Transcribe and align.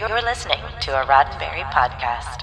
You're 0.00 0.22
listening 0.22 0.58
to 0.80 1.00
a 1.00 1.06
Roddenberry 1.06 1.62
podcast. 1.70 2.42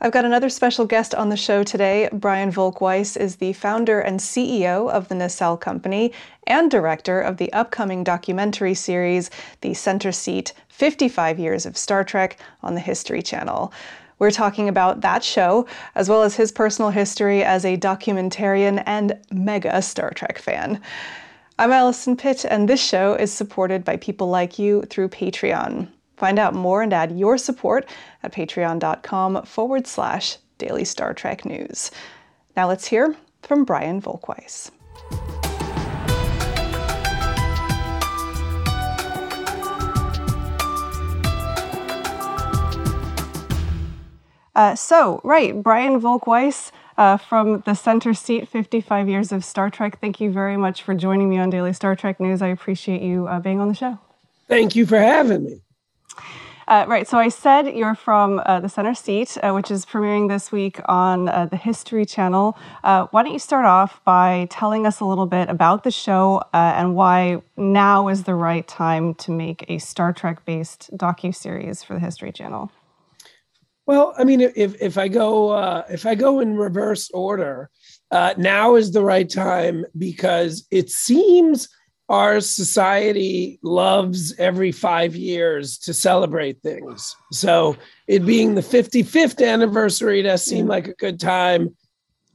I've 0.00 0.12
got 0.12 0.24
another 0.24 0.48
special 0.48 0.86
guest 0.86 1.14
on 1.14 1.28
the 1.28 1.36
show 1.36 1.62
today. 1.62 2.08
Brian 2.10 2.50
Volk-Weiss 2.50 3.18
is 3.18 3.36
the 3.36 3.52
founder 3.52 4.00
and 4.00 4.18
CEO 4.18 4.90
of 4.90 5.08
the 5.08 5.14
Nacelle 5.14 5.58
Company 5.58 6.14
and 6.46 6.70
director 6.70 7.20
of 7.20 7.36
the 7.36 7.52
upcoming 7.52 8.02
documentary 8.02 8.72
series, 8.72 9.30
The 9.60 9.74
Center 9.74 10.10
Seat 10.10 10.54
55 10.68 11.38
Years 11.38 11.66
of 11.66 11.76
Star 11.76 12.02
Trek 12.02 12.40
on 12.62 12.72
the 12.72 12.80
History 12.80 13.20
Channel. 13.20 13.70
We're 14.18 14.30
talking 14.30 14.70
about 14.70 15.02
that 15.02 15.22
show, 15.22 15.66
as 15.94 16.08
well 16.08 16.22
as 16.22 16.34
his 16.34 16.50
personal 16.50 16.92
history 16.92 17.44
as 17.44 17.66
a 17.66 17.76
documentarian 17.76 18.82
and 18.86 19.18
mega 19.30 19.82
Star 19.82 20.12
Trek 20.12 20.38
fan. 20.38 20.80
I'm 21.58 21.72
Allison 21.72 22.16
Pitt, 22.16 22.46
and 22.46 22.66
this 22.66 22.82
show 22.82 23.12
is 23.14 23.34
supported 23.34 23.84
by 23.84 23.98
people 23.98 24.28
like 24.28 24.58
you 24.58 24.80
through 24.84 25.10
Patreon. 25.10 25.88
Find 26.16 26.38
out 26.38 26.54
more 26.54 26.82
and 26.82 26.92
add 26.92 27.18
your 27.18 27.38
support 27.38 27.88
at 28.22 28.32
patreon.com 28.32 29.44
forward 29.44 29.86
slash 29.86 30.38
daily 30.58 30.84
Star 30.84 31.12
Trek 31.12 31.44
news. 31.44 31.90
Now 32.56 32.68
let's 32.68 32.86
hear 32.86 33.16
from 33.42 33.64
Brian 33.64 34.00
Volk-Weiss. 34.00 34.70
Uh, 44.54 44.74
so, 44.74 45.20
right, 45.22 45.62
Brian 45.62 46.00
Volk-Weiss 46.00 46.72
uh, 46.96 47.18
from 47.18 47.62
the 47.66 47.74
center 47.74 48.14
seat, 48.14 48.48
55 48.48 49.06
years 49.06 49.30
of 49.30 49.44
Star 49.44 49.68
Trek. 49.68 50.00
Thank 50.00 50.18
you 50.18 50.30
very 50.30 50.56
much 50.56 50.82
for 50.82 50.94
joining 50.94 51.28
me 51.28 51.36
on 51.36 51.50
Daily 51.50 51.74
Star 51.74 51.94
Trek 51.94 52.18
News. 52.18 52.40
I 52.40 52.46
appreciate 52.48 53.02
you 53.02 53.28
uh, 53.28 53.38
being 53.38 53.60
on 53.60 53.68
the 53.68 53.74
show. 53.74 53.98
Thank 54.48 54.74
you 54.74 54.86
for 54.86 54.98
having 54.98 55.44
me. 55.44 55.60
Uh, 56.68 56.84
right, 56.88 57.06
so 57.06 57.16
I 57.16 57.28
said 57.28 57.76
you're 57.76 57.94
from 57.94 58.42
uh, 58.44 58.58
the 58.58 58.68
Center 58.68 58.92
Seat, 58.92 59.38
uh, 59.40 59.52
which 59.52 59.70
is 59.70 59.86
premiering 59.86 60.28
this 60.28 60.50
week 60.50 60.80
on 60.86 61.28
uh, 61.28 61.46
the 61.46 61.56
History 61.56 62.04
Channel. 62.04 62.58
Uh, 62.82 63.06
why 63.12 63.22
don't 63.22 63.32
you 63.32 63.38
start 63.38 63.66
off 63.66 64.04
by 64.04 64.48
telling 64.50 64.84
us 64.84 64.98
a 64.98 65.04
little 65.04 65.26
bit 65.26 65.48
about 65.48 65.84
the 65.84 65.92
show 65.92 66.42
uh, 66.52 66.74
and 66.76 66.96
why 66.96 67.40
now 67.56 68.08
is 68.08 68.24
the 68.24 68.34
right 68.34 68.66
time 68.66 69.14
to 69.14 69.30
make 69.30 69.64
a 69.68 69.78
Star 69.78 70.12
Trek-based 70.12 70.90
docu 70.94 71.32
series 71.32 71.84
for 71.84 71.94
the 71.94 72.00
History 72.00 72.32
Channel? 72.32 72.72
Well, 73.86 74.12
I 74.18 74.24
mean, 74.24 74.40
if 74.40 74.82
if 74.82 74.98
I 74.98 75.06
go 75.06 75.84
if 75.88 76.04
I 76.04 76.16
go 76.16 76.40
in 76.40 76.56
reverse 76.56 77.08
order, 77.14 77.70
now 78.10 78.74
is 78.74 78.90
the 78.90 79.04
right 79.04 79.30
time 79.30 79.84
because 79.96 80.66
it 80.72 80.90
seems 80.90 81.68
our 82.08 82.40
society 82.40 83.58
loves 83.62 84.38
every 84.38 84.70
five 84.70 85.16
years 85.16 85.76
to 85.78 85.92
celebrate 85.92 86.62
things. 86.62 87.16
So, 87.32 87.76
it 88.06 88.24
being 88.24 88.54
the 88.54 88.60
55th 88.60 89.44
anniversary 89.44 90.22
does 90.22 90.44
seem 90.44 90.66
like 90.66 90.86
a 90.86 90.94
good 90.94 91.18
time 91.18 91.76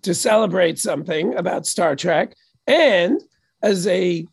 to 0.02 0.14
celebrate 0.14 0.80
something 0.80 1.36
about 1.36 1.66
Star 1.66 1.95
Trek. 1.95 2.36
And 2.67 3.22
as 3.61 3.88
a, 3.88 4.25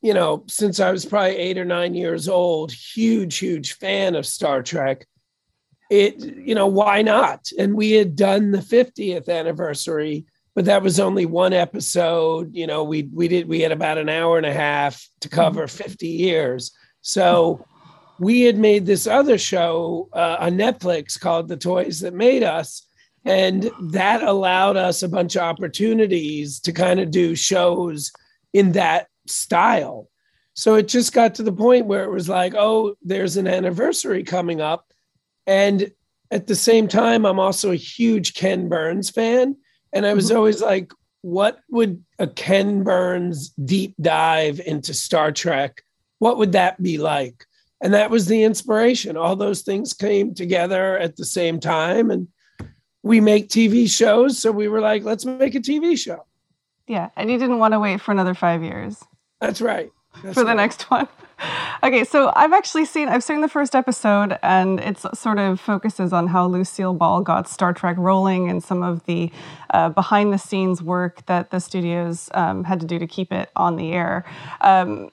you 0.00 0.14
know, 0.14 0.44
since 0.48 0.80
I 0.80 0.90
was 0.90 1.04
probably 1.04 1.36
eight 1.36 1.58
or 1.58 1.64
nine 1.64 1.94
years 1.94 2.28
old, 2.28 2.72
huge, 2.72 3.38
huge 3.38 3.74
fan 3.74 4.14
of 4.16 4.26
Star 4.26 4.62
Trek, 4.62 5.06
it, 5.90 6.18
you 6.18 6.54
know, 6.54 6.68
why 6.68 7.02
not? 7.02 7.48
And 7.58 7.74
we 7.74 7.92
had 7.92 8.16
done 8.16 8.50
the 8.50 8.58
50th 8.58 9.28
anniversary 9.28 10.24
but 10.54 10.64
that 10.64 10.82
was 10.82 10.98
only 10.98 11.26
one 11.26 11.52
episode. 11.52 12.54
You 12.54 12.66
know, 12.66 12.84
we 12.84 13.08
we 13.12 13.28
did 13.28 13.48
we 13.48 13.60
had 13.60 13.72
about 13.72 13.98
an 13.98 14.08
hour 14.08 14.36
and 14.36 14.46
a 14.46 14.52
half 14.52 15.06
to 15.20 15.28
cover 15.28 15.66
mm-hmm. 15.66 15.82
50 15.82 16.08
years. 16.08 16.72
So 17.02 17.64
we 18.18 18.42
had 18.42 18.58
made 18.58 18.84
this 18.84 19.06
other 19.06 19.38
show 19.38 20.08
uh, 20.12 20.36
on 20.40 20.58
Netflix 20.58 21.18
called 21.18 21.48
The 21.48 21.56
Toys 21.56 22.00
That 22.00 22.14
Made 22.14 22.42
Us. 22.42 22.86
And 23.24 23.70
that 23.80 24.22
allowed 24.22 24.76
us 24.76 25.02
a 25.02 25.08
bunch 25.08 25.36
of 25.36 25.42
opportunities 25.42 26.60
to 26.60 26.72
kind 26.72 27.00
of 27.00 27.10
do 27.10 27.34
shows 27.34 28.12
in 28.52 28.72
that 28.72 29.08
style. 29.26 30.08
So 30.54 30.74
it 30.74 30.88
just 30.88 31.12
got 31.12 31.34
to 31.36 31.42
the 31.42 31.52
point 31.52 31.86
where 31.86 32.04
it 32.04 32.10
was 32.10 32.28
like, 32.28 32.54
oh, 32.54 32.94
there's 33.02 33.36
an 33.36 33.46
anniversary 33.46 34.22
coming 34.22 34.60
up. 34.60 34.92
And 35.46 35.90
at 36.30 36.46
the 36.46 36.54
same 36.54 36.88
time, 36.88 37.24
I'm 37.24 37.38
also 37.38 37.72
a 37.72 37.76
huge 37.76 38.34
Ken 38.34 38.68
Burns 38.68 39.10
fan. 39.10 39.56
And 39.92 40.06
I 40.06 40.14
was 40.14 40.28
mm-hmm. 40.28 40.36
always 40.36 40.62
like, 40.62 40.92
what 41.22 41.60
would 41.68 42.02
a 42.18 42.26
Ken 42.26 42.82
Burns 42.82 43.50
deep 43.50 43.94
dive 44.00 44.60
into 44.60 44.94
Star 44.94 45.32
Trek? 45.32 45.82
What 46.18 46.38
would 46.38 46.52
that 46.52 46.82
be 46.82 46.98
like? 46.98 47.44
And 47.82 47.94
that 47.94 48.10
was 48.10 48.26
the 48.26 48.42
inspiration. 48.42 49.16
All 49.16 49.36
those 49.36 49.62
things 49.62 49.92
came 49.92 50.34
together 50.34 50.98
at 50.98 51.16
the 51.16 51.24
same 51.24 51.60
time. 51.60 52.10
And 52.10 52.28
we 53.02 53.20
make 53.20 53.48
TV 53.48 53.90
shows. 53.90 54.38
So 54.38 54.52
we 54.52 54.68
were 54.68 54.80
like, 54.80 55.02
let's 55.02 55.24
make 55.24 55.54
a 55.54 55.60
TV 55.60 55.98
show. 55.98 56.26
Yeah. 56.86 57.10
And 57.16 57.30
you 57.30 57.38
didn't 57.38 57.58
want 57.58 57.72
to 57.72 57.80
wait 57.80 58.00
for 58.00 58.12
another 58.12 58.34
five 58.34 58.62
years. 58.62 59.02
That's 59.40 59.60
right. 59.60 59.90
That's 60.22 60.34
for 60.34 60.44
the 60.44 60.54
next 60.54 60.90
one. 60.90 61.08
Okay, 61.82 62.04
so 62.04 62.32
I've 62.34 62.52
actually 62.52 62.84
seen 62.84 63.08
I've 63.08 63.24
seen 63.24 63.40
the 63.40 63.48
first 63.48 63.74
episode, 63.74 64.38
and 64.42 64.80
it 64.80 64.98
sort 64.98 65.38
of 65.38 65.60
focuses 65.60 66.12
on 66.12 66.26
how 66.28 66.46
Lucille 66.46 66.94
Ball 66.94 67.22
got 67.22 67.48
Star 67.48 67.72
Trek 67.72 67.96
rolling 67.98 68.48
and 68.48 68.62
some 68.62 68.82
of 68.82 69.04
the 69.06 69.30
uh, 69.70 69.88
behind 69.88 70.32
the 70.32 70.38
scenes 70.38 70.82
work 70.82 71.24
that 71.26 71.50
the 71.50 71.60
studios 71.60 72.28
um, 72.34 72.64
had 72.64 72.80
to 72.80 72.86
do 72.86 72.98
to 72.98 73.06
keep 73.06 73.32
it 73.32 73.50
on 73.56 73.76
the 73.76 73.92
air. 73.92 74.24
Um, 74.60 75.10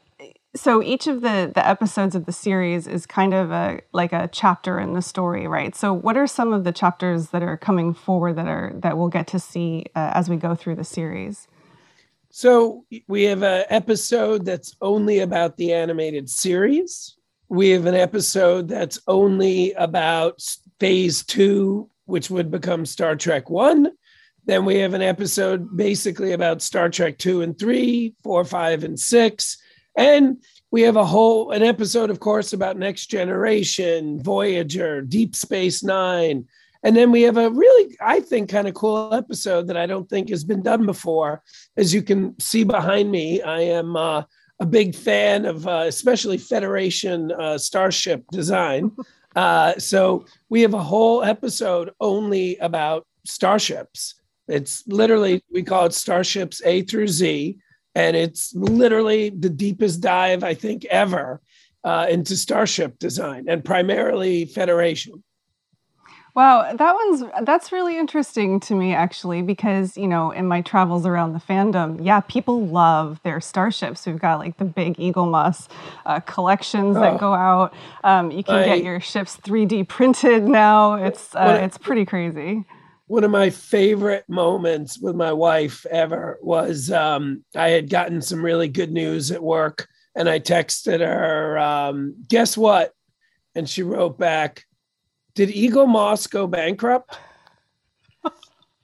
so 0.55 0.81
each 0.81 1.07
of 1.07 1.21
the 1.21 1.51
the 1.53 1.65
episodes 1.65 2.15
of 2.15 2.25
the 2.25 2.31
series 2.31 2.87
is 2.87 3.05
kind 3.05 3.33
of 3.33 3.51
a 3.51 3.81
like 3.93 4.13
a 4.13 4.27
chapter 4.31 4.79
in 4.79 4.93
the 4.93 5.01
story, 5.01 5.47
right? 5.47 5.75
So 5.75 5.93
what 5.93 6.17
are 6.17 6.27
some 6.27 6.53
of 6.53 6.63
the 6.63 6.71
chapters 6.71 7.29
that 7.29 7.43
are 7.43 7.57
coming 7.57 7.93
forward 7.93 8.35
that 8.37 8.47
are 8.47 8.71
that 8.75 8.97
we'll 8.97 9.09
get 9.09 9.27
to 9.27 9.39
see 9.39 9.85
uh, 9.95 10.11
as 10.13 10.29
we 10.29 10.35
go 10.35 10.55
through 10.55 10.75
the 10.75 10.83
series? 10.83 11.47
So 12.29 12.85
we 13.07 13.23
have 13.23 13.43
an 13.43 13.65
episode 13.69 14.45
that's 14.45 14.75
only 14.81 15.19
about 15.19 15.57
the 15.57 15.73
animated 15.73 16.29
series. 16.29 17.15
We 17.49 17.69
have 17.69 17.85
an 17.85 17.95
episode 17.95 18.67
that's 18.67 18.99
only 19.07 19.73
about 19.73 20.43
phase 20.79 21.23
two, 21.23 21.89
which 22.05 22.29
would 22.29 22.51
become 22.51 22.85
Star 22.85 23.15
Trek 23.15 23.49
One. 23.49 23.91
Then 24.45 24.65
we 24.65 24.77
have 24.77 24.93
an 24.93 25.01
episode 25.01 25.75
basically 25.75 26.33
about 26.33 26.61
Star 26.61 26.89
Trek 26.89 27.17
two 27.17 27.41
and 27.41 27.57
three, 27.57 28.15
four, 28.23 28.43
five, 28.45 28.83
and 28.83 28.99
six. 28.99 29.57
And 29.97 30.43
we 30.69 30.81
have 30.83 30.95
a 30.95 31.05
whole 31.05 31.51
an 31.51 31.63
episode, 31.63 32.09
of 32.09 32.19
course, 32.19 32.53
about 32.53 32.77
Next 32.77 33.07
Generation, 33.07 34.21
Voyager, 34.21 35.01
Deep 35.01 35.35
Space 35.35 35.83
Nine, 35.83 36.45
and 36.87 36.95
then 36.95 37.11
we 37.11 37.23
have 37.23 37.35
a 37.35 37.49
really, 37.49 37.97
I 37.99 38.21
think, 38.21 38.49
kind 38.49 38.65
of 38.65 38.73
cool 38.73 39.13
episode 39.13 39.67
that 39.67 39.75
I 39.75 39.85
don't 39.85 40.09
think 40.09 40.29
has 40.29 40.45
been 40.45 40.61
done 40.61 40.85
before. 40.85 41.43
As 41.75 41.93
you 41.93 42.01
can 42.01 42.39
see 42.39 42.63
behind 42.63 43.11
me, 43.11 43.41
I 43.41 43.59
am 43.59 43.97
uh, 43.97 44.23
a 44.61 44.65
big 44.65 44.95
fan 44.95 45.43
of 45.43 45.67
uh, 45.67 45.83
especially 45.85 46.37
Federation 46.37 47.33
uh, 47.33 47.57
Starship 47.57 48.23
design. 48.31 48.91
Uh, 49.35 49.77
so 49.77 50.25
we 50.49 50.63
have 50.63 50.73
a 50.73 50.81
whole 50.81 51.23
episode 51.23 51.91
only 51.99 52.57
about 52.57 53.05
starships. 53.23 54.15
It's 54.47 54.87
literally, 54.87 55.43
we 55.51 55.61
call 55.61 55.85
it 55.85 55.93
Starships 55.93 56.59
A 56.65 56.81
through 56.81 57.09
Z. 57.09 57.59
And 57.93 58.17
it's 58.17 58.55
literally 58.55 59.29
the 59.29 59.51
deepest 59.51 60.01
dive, 60.01 60.43
I 60.43 60.55
think, 60.55 60.85
ever 60.85 61.39
uh, 61.83 62.07
into 62.09 62.35
starship 62.35 62.97
design 62.97 63.45
and 63.47 63.63
primarily 63.63 64.45
Federation. 64.45 65.23
Wow, 66.37 66.71
that 66.71 66.93
one's 66.93 67.23
that's 67.41 67.71
really 67.71 67.97
interesting 67.97 68.59
to 68.59 68.75
me 68.75 68.93
actually 68.93 69.41
because 69.41 69.97
you 69.97 70.07
know 70.07 70.29
in 70.29 70.45
my 70.45 70.61
travels 70.61 71.03
around 71.03 71.33
the 71.33 71.39
fandom, 71.39 71.97
yeah, 71.99 72.19
people 72.19 72.67
love 72.67 73.19
their 73.23 73.41
starships. 73.41 74.05
We've 74.05 74.19
got 74.19 74.37
like 74.37 74.57
the 74.57 74.65
big 74.65 74.97
Eaglemoss 74.97 75.67
uh, 76.05 76.19
collections 76.19 76.95
oh, 76.95 77.01
that 77.01 77.19
go 77.19 77.33
out. 77.33 77.73
Um, 78.03 78.29
you 78.29 78.43
can 78.43 78.53
I, 78.53 78.65
get 78.65 78.83
your 78.83 78.99
ships 78.99 79.37
3D 79.37 79.87
printed 79.87 80.43
now. 80.43 80.93
It's 80.93 81.33
uh, 81.33 81.57
it's 81.59 81.79
pretty 81.79 82.05
crazy. 82.05 82.65
One 83.07 83.23
of 83.23 83.31
my 83.31 83.49
favorite 83.49 84.25
moments 84.29 84.99
with 84.99 85.15
my 85.15 85.33
wife 85.33 85.87
ever 85.87 86.37
was 86.43 86.91
um, 86.91 87.43
I 87.55 87.69
had 87.69 87.89
gotten 87.89 88.21
some 88.21 88.45
really 88.45 88.67
good 88.67 88.91
news 88.91 89.31
at 89.31 89.41
work, 89.41 89.87
and 90.13 90.29
I 90.29 90.39
texted 90.39 90.99
her, 90.99 91.57
um, 91.57 92.13
"Guess 92.27 92.57
what?" 92.57 92.93
And 93.55 93.67
she 93.67 93.81
wrote 93.81 94.19
back 94.19 94.66
did 95.37 95.49
Eaglemoss 95.49 96.27
go 96.29 96.47
bankrupt? 96.47 97.19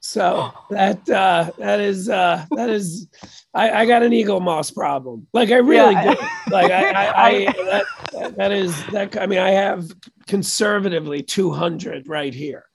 So 0.02 0.54
that 0.70 1.10
uh, 1.10 1.50
that 1.58 1.80
is 1.80 2.10
uh, 2.10 2.46
that 2.52 2.70
is 2.70 3.08
I, 3.56 3.72
I 3.72 3.86
got 3.88 4.04
an 4.04 4.12
Eaglemoss 4.12 4.74
problem. 4.74 5.26
Like 5.34 5.50
I 5.50 5.56
really 5.56 5.94
yeah. 5.94 6.14
do. 6.14 6.20
Like 6.52 6.72
I, 6.72 6.92
I, 6.92 7.28
I 7.28 7.46
that, 8.12 8.36
that 8.38 8.52
is 8.52 8.86
that. 8.88 9.20
I 9.20 9.26
mean, 9.26 9.40
I 9.40 9.50
have 9.50 9.90
conservatively 10.28 11.24
two 11.24 11.52
hundred 11.52 12.08
right 12.08 12.34
here. 12.34 12.66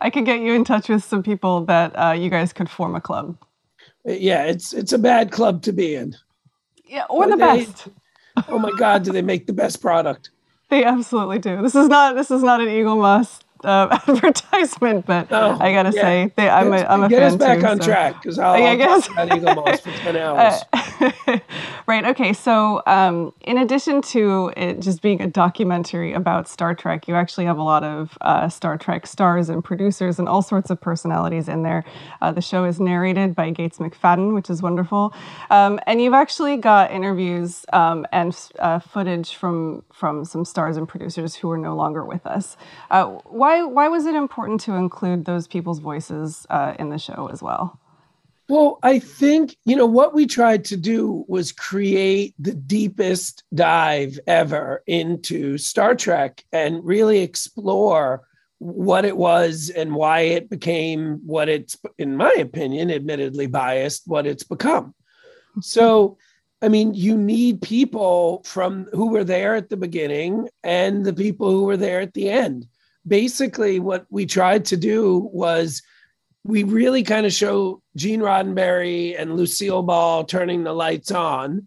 I 0.00 0.08
could 0.08 0.24
get 0.24 0.40
you 0.40 0.54
in 0.54 0.64
touch 0.64 0.88
with 0.88 1.04
some 1.04 1.22
people 1.22 1.66
that 1.66 1.92
uh, 1.98 2.12
you 2.12 2.30
guys 2.30 2.54
could 2.54 2.70
form 2.70 2.94
a 2.94 3.00
club. 3.02 3.36
Yeah, 4.06 4.44
it's 4.44 4.72
it's 4.72 4.94
a 4.94 4.98
bad 4.98 5.30
club 5.30 5.60
to 5.62 5.72
be 5.72 5.96
in. 5.96 6.16
Yeah, 6.86 7.04
or 7.10 7.24
but 7.24 7.30
the 7.30 7.36
they, 7.36 7.64
best. 7.64 7.88
oh 8.48 8.58
my 8.58 8.70
God, 8.78 9.02
do 9.02 9.12
they 9.12 9.22
make 9.22 9.46
the 9.46 9.52
best 9.52 9.82
product? 9.82 10.30
They 10.74 10.82
absolutely 10.82 11.38
do. 11.38 11.62
This 11.62 11.76
is 11.76 11.86
not 11.86 12.16
this 12.16 12.32
is 12.32 12.42
not 12.42 12.60
an 12.60 12.66
Eaglemoss 12.66 13.44
uh, 13.64 13.98
advertisement, 14.08 15.06
but 15.06 15.28
oh, 15.30 15.56
I 15.60 15.72
gotta 15.72 15.92
yeah. 15.94 16.02
say, 16.02 16.32
they, 16.36 16.48
I'm 16.48 16.72
a, 16.72 16.78
I'm 16.78 17.02
a 17.02 17.08
get 17.08 17.20
fan 17.20 17.32
us 17.32 17.36
back 17.36 17.60
too, 17.60 17.66
on 17.66 17.80
so. 17.80 17.84
track 17.86 18.22
because 18.22 18.38
I'll, 18.38 18.58
yeah, 18.58 18.86
I'll 18.88 19.00
talk 19.00 19.12
about 19.12 19.28
Eaglemoss 19.28 19.80
for 19.80 19.90
ten 20.02 20.16
hours. 20.16 20.62
Uh, 20.72 21.38
right. 21.86 22.04
Okay. 22.04 22.32
So, 22.32 22.82
um, 22.86 23.32
in 23.42 23.58
addition 23.58 24.02
to 24.02 24.52
it 24.56 24.80
just 24.80 25.02
being 25.02 25.20
a 25.22 25.26
documentary 25.26 26.12
about 26.12 26.48
Star 26.48 26.74
Trek, 26.74 27.08
you 27.08 27.14
actually 27.14 27.46
have 27.46 27.58
a 27.58 27.62
lot 27.62 27.84
of 27.84 28.16
uh, 28.20 28.48
Star 28.48 28.76
Trek 28.76 29.06
stars 29.06 29.48
and 29.48 29.64
producers 29.64 30.18
and 30.18 30.28
all 30.28 30.42
sorts 30.42 30.70
of 30.70 30.80
personalities 30.80 31.48
in 31.48 31.62
there. 31.62 31.84
Uh, 32.20 32.32
the 32.32 32.42
show 32.42 32.64
is 32.64 32.80
narrated 32.80 33.34
by 33.34 33.50
Gates 33.50 33.78
McFadden, 33.78 34.34
which 34.34 34.50
is 34.50 34.62
wonderful, 34.62 35.14
um, 35.50 35.80
and 35.86 36.00
you've 36.00 36.14
actually 36.14 36.56
got 36.56 36.90
interviews 36.90 37.64
um, 37.72 38.06
and 38.12 38.36
uh, 38.58 38.78
footage 38.78 39.34
from 39.36 39.82
from 39.94 40.24
some 40.24 40.44
stars 40.44 40.76
and 40.76 40.88
producers 40.88 41.36
who 41.36 41.50
are 41.50 41.58
no 41.58 41.74
longer 41.74 42.04
with 42.04 42.26
us. 42.26 42.56
Uh, 42.90 43.06
why 43.24 43.62
why 43.62 43.88
was 43.88 44.06
it 44.06 44.14
important 44.14 44.60
to 44.62 44.74
include 44.74 45.24
those 45.24 45.46
people's 45.46 45.78
voices 45.78 46.46
uh, 46.50 46.74
in 46.78 46.90
the 46.90 46.98
show 46.98 47.28
as 47.32 47.42
well? 47.42 47.78
Well, 48.48 48.78
I 48.82 48.98
think 48.98 49.56
you 49.64 49.76
know 49.76 49.86
what 49.86 50.12
we 50.12 50.26
tried 50.26 50.64
to 50.66 50.76
do 50.76 51.24
was 51.28 51.52
create 51.52 52.34
the 52.38 52.52
deepest 52.52 53.44
dive 53.54 54.18
ever 54.26 54.82
into 54.86 55.56
Star 55.58 55.94
Trek 55.94 56.44
and 56.52 56.84
really 56.84 57.20
explore 57.20 58.26
what 58.58 59.04
it 59.04 59.16
was 59.16 59.70
and 59.70 59.94
why 59.94 60.20
it 60.20 60.48
became 60.48 61.20
what 61.24 61.48
it's 61.48 61.76
in 61.98 62.16
my 62.16 62.32
opinion 62.38 62.90
admittedly 62.90 63.46
biased 63.46 64.04
what 64.06 64.26
it's 64.26 64.44
become 64.44 64.94
so 65.60 66.16
i 66.64 66.68
mean 66.68 66.94
you 66.94 67.16
need 67.16 67.60
people 67.62 68.42
from 68.44 68.84
who 68.92 69.08
were 69.10 69.24
there 69.24 69.54
at 69.54 69.68
the 69.68 69.76
beginning 69.76 70.48
and 70.62 71.04
the 71.04 71.12
people 71.12 71.50
who 71.50 71.64
were 71.64 71.76
there 71.76 72.00
at 72.00 72.14
the 72.14 72.28
end 72.28 72.66
basically 73.06 73.78
what 73.78 74.06
we 74.10 74.26
tried 74.26 74.64
to 74.64 74.76
do 74.76 75.28
was 75.32 75.82
we 76.44 76.62
really 76.62 77.02
kind 77.02 77.26
of 77.26 77.32
show 77.32 77.82
Gene 77.96 78.20
Roddenberry 78.20 79.18
and 79.18 79.36
Lucille 79.36 79.82
Ball 79.82 80.24
turning 80.24 80.62
the 80.62 80.72
lights 80.72 81.10
on 81.10 81.66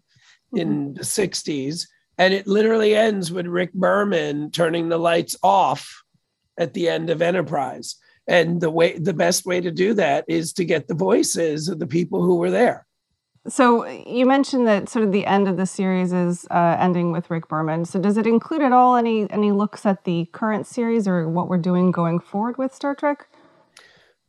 mm-hmm. 0.54 0.58
in 0.58 0.94
the 0.94 1.02
60s. 1.02 1.86
And 2.16 2.34
it 2.34 2.46
literally 2.46 2.96
ends 2.96 3.30
with 3.30 3.46
Rick 3.46 3.72
Berman 3.74 4.50
turning 4.50 4.88
the 4.88 4.98
lights 4.98 5.36
off 5.42 6.02
at 6.56 6.74
the 6.74 6.88
end 6.88 7.10
of 7.10 7.22
Enterprise. 7.22 7.96
And 8.26 8.60
the 8.60 8.70
way 8.70 8.98
the 8.98 9.14
best 9.14 9.46
way 9.46 9.60
to 9.60 9.70
do 9.70 9.94
that 9.94 10.24
is 10.28 10.52
to 10.54 10.64
get 10.64 10.86
the 10.86 10.94
voices 10.94 11.68
of 11.68 11.78
the 11.78 11.86
people 11.86 12.22
who 12.22 12.36
were 12.36 12.50
there. 12.50 12.86
So 13.46 13.86
you 13.86 14.26
mentioned 14.26 14.66
that 14.66 14.88
sort 14.88 15.04
of 15.04 15.12
the 15.12 15.24
end 15.24 15.48
of 15.48 15.56
the 15.56 15.66
series 15.66 16.12
is 16.12 16.46
uh, 16.50 16.76
ending 16.78 17.12
with 17.12 17.30
Rick 17.30 17.48
Berman. 17.48 17.84
So 17.84 17.98
does 18.00 18.16
it 18.16 18.26
include 18.26 18.62
at 18.62 18.72
all 18.72 18.96
any 18.96 19.30
any 19.30 19.52
looks 19.52 19.86
at 19.86 20.04
the 20.04 20.26
current 20.32 20.66
series 20.66 21.06
or 21.06 21.28
what 21.28 21.48
we're 21.48 21.58
doing 21.58 21.90
going 21.90 22.18
forward 22.18 22.58
with 22.58 22.74
Star 22.74 22.94
Trek? 22.94 23.28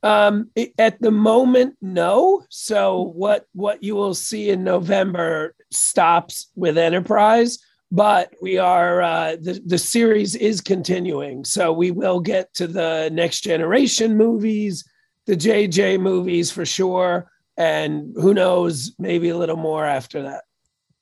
Um, 0.04 0.50
at 0.78 1.02
the 1.02 1.12
moment, 1.12 1.76
no. 1.82 2.44
So 2.50 3.12
what 3.16 3.46
what 3.54 3.84
you 3.84 3.96
will 3.96 4.14
see 4.14 4.50
in 4.50 4.64
November 4.64 5.56
stops 5.72 6.50
with 6.56 6.78
Enterprise, 6.78 7.60
but 7.92 8.34
we 8.42 8.58
are 8.58 9.02
uh, 9.02 9.36
the 9.42 9.62
the 9.66 9.78
series 9.78 10.36
is 10.36 10.62
continuing. 10.62 11.44
So 11.44 11.74
we 11.74 11.92
will 11.92 12.22
get 12.22 12.54
to 12.54 12.68
the 12.68 13.10
next 13.12 13.42
generation 13.42 14.16
movies, 14.16 14.86
the 15.26 15.36
JJ 15.36 16.00
movies 16.00 16.52
for 16.52 16.66
sure 16.66 17.30
and 17.60 18.16
who 18.16 18.34
knows, 18.34 18.94
maybe 18.98 19.30
a 19.30 19.38
little 19.38 19.58
more 19.58 19.86
after 19.86 20.24
that. 20.24 20.46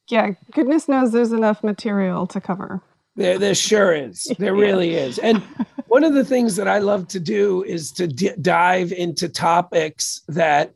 Yeah, 0.09 0.31
goodness 0.51 0.87
knows 0.87 1.11
there's 1.11 1.31
enough 1.31 1.63
material 1.63 2.25
to 2.27 2.41
cover. 2.41 2.81
There, 3.15 3.37
there 3.37 3.55
sure 3.55 3.93
is. 3.93 4.31
There 4.39 4.55
yeah. 4.55 4.61
really 4.61 4.95
is. 4.95 5.19
And 5.19 5.37
one 5.87 6.03
of 6.03 6.13
the 6.13 6.25
things 6.25 6.55
that 6.55 6.67
I 6.67 6.79
love 6.79 7.07
to 7.09 7.19
do 7.19 7.63
is 7.63 7.91
to 7.93 8.07
d- 8.07 8.31
dive 8.41 8.91
into 8.91 9.29
topics 9.29 10.21
that 10.27 10.73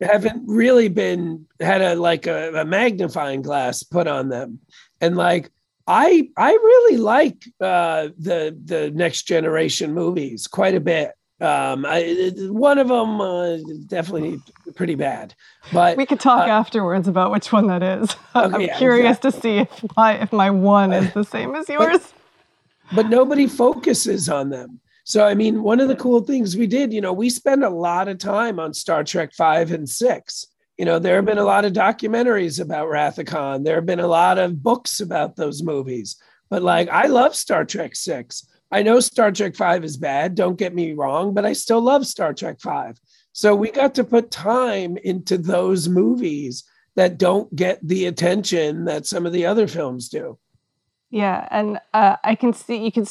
haven't 0.00 0.42
really 0.46 0.88
been 0.88 1.46
had 1.60 1.82
a 1.82 1.94
like 1.94 2.26
a, 2.26 2.52
a, 2.54 2.64
magnifying 2.64 3.40
glass 3.40 3.84
put 3.84 4.08
on 4.08 4.28
them, 4.28 4.58
and 5.00 5.16
like 5.16 5.50
I 5.86 6.28
I 6.36 6.50
really 6.50 6.96
like 6.96 7.44
uh, 7.60 8.08
the 8.18 8.58
the 8.64 8.90
next 8.90 9.28
generation 9.28 9.94
movies 9.94 10.48
quite 10.48 10.74
a 10.74 10.80
bit. 10.80 11.12
Um, 11.40 11.86
I, 11.86 12.32
one 12.36 12.78
of 12.78 12.88
them 12.88 13.20
uh, 13.20 13.56
definitely 13.86 14.42
pretty 14.74 14.94
bad, 14.94 15.34
but 15.72 15.96
we 15.96 16.04
could 16.04 16.20
talk 16.20 16.46
uh, 16.46 16.50
afterwards 16.50 17.08
about 17.08 17.32
which 17.32 17.50
one 17.50 17.66
that 17.68 17.82
is. 17.82 18.14
Okay, 18.36 18.54
I'm 18.54 18.60
yeah, 18.60 18.78
curious 18.78 19.16
exactly. 19.16 19.30
to 19.30 19.40
see 19.40 19.58
if 19.58 19.96
my 19.96 20.12
if 20.20 20.32
my 20.32 20.50
one 20.50 20.92
is 20.92 21.12
the 21.14 21.24
same 21.24 21.54
as 21.54 21.68
yours. 21.68 22.12
But, 22.90 22.96
but 22.96 23.08
nobody 23.08 23.46
focuses 23.46 24.28
on 24.28 24.50
them. 24.50 24.80
So 25.04 25.26
I 25.26 25.34
mean, 25.34 25.62
one 25.62 25.80
of 25.80 25.88
the 25.88 25.96
cool 25.96 26.20
things 26.20 26.56
we 26.56 26.66
did, 26.66 26.92
you 26.92 27.00
know, 27.00 27.12
we 27.12 27.30
spend 27.30 27.64
a 27.64 27.70
lot 27.70 28.06
of 28.08 28.18
time 28.18 28.60
on 28.60 28.74
Star 28.74 29.02
Trek 29.02 29.32
five 29.32 29.72
and 29.72 29.88
six. 29.88 30.46
You 30.76 30.84
know, 30.84 30.98
there 30.98 31.16
have 31.16 31.24
been 31.24 31.38
a 31.38 31.44
lot 31.44 31.64
of 31.64 31.72
documentaries 31.72 32.60
about 32.60 33.26
Khan. 33.26 33.64
There 33.64 33.74
have 33.74 33.86
been 33.86 34.00
a 34.00 34.06
lot 34.06 34.38
of 34.38 34.62
books 34.62 35.00
about 35.00 35.36
those 35.36 35.62
movies. 35.62 36.16
But 36.48 36.62
like, 36.62 36.88
I 36.88 37.06
love 37.06 37.34
Star 37.34 37.64
Trek 37.64 37.96
six. 37.96 38.46
I 38.70 38.82
know 38.82 39.00
Star 39.00 39.32
Trek 39.32 39.56
5 39.56 39.84
is 39.84 39.96
bad, 39.96 40.34
don't 40.34 40.58
get 40.58 40.74
me 40.74 40.92
wrong, 40.92 41.34
but 41.34 41.44
I 41.44 41.52
still 41.54 41.80
love 41.80 42.06
Star 42.06 42.32
Trek 42.32 42.60
5. 42.60 43.00
So 43.32 43.54
we 43.54 43.70
got 43.70 43.94
to 43.96 44.04
put 44.04 44.30
time 44.30 44.96
into 44.98 45.38
those 45.38 45.88
movies 45.88 46.64
that 46.96 47.18
don't 47.18 47.54
get 47.54 47.80
the 47.86 48.06
attention 48.06 48.84
that 48.84 49.06
some 49.06 49.26
of 49.26 49.32
the 49.32 49.46
other 49.46 49.66
films 49.66 50.08
do. 50.08 50.38
Yeah, 51.12 51.48
and 51.50 51.80
uh, 51.92 52.16
I 52.22 52.36
can 52.36 52.52
see 52.52 52.76
you 52.76 52.92
can 52.92 53.04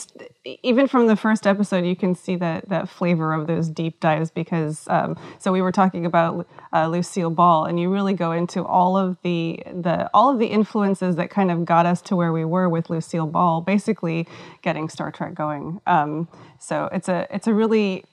even 0.46 0.88
from 0.88 1.08
the 1.08 1.18
first 1.18 1.46
episode 1.46 1.84
you 1.84 1.98
can 1.98 2.16
see 2.16 2.38
that 2.38 2.70
that 2.70 2.88
flavor 2.88 3.34
of 3.34 3.46
those 3.46 3.68
deep 3.68 4.00
dives 4.00 4.32
because 4.32 4.88
um, 4.88 5.18
so 5.38 5.52
we 5.52 5.62
were 5.62 5.74
talking 5.74 6.06
about 6.06 6.48
uh, 6.72 6.88
Lucille 6.88 7.30
Ball 7.30 7.66
and 7.66 7.78
you 7.78 7.92
really 7.92 8.14
go 8.14 8.32
into 8.32 8.64
all 8.64 8.96
of 8.96 9.18
the 9.22 9.62
the 9.66 10.10
all 10.14 10.32
of 10.32 10.40
the 10.40 10.46
influences 10.46 11.18
that 11.18 11.30
kind 11.30 11.52
of 11.52 11.66
got 11.66 11.86
us 11.86 12.02
to 12.04 12.16
where 12.16 12.32
we 12.32 12.46
were 12.46 12.70
with 12.70 12.90
Lucille 12.90 13.28
Ball, 13.28 13.60
basically 13.60 14.26
getting 14.62 14.88
Star 14.88 15.12
Trek 15.12 15.34
going. 15.34 15.82
Um, 15.86 16.30
so 16.58 16.88
it's 16.94 17.10
a 17.10 17.28
it's 17.30 17.48
a 17.48 17.54
really 17.54 18.06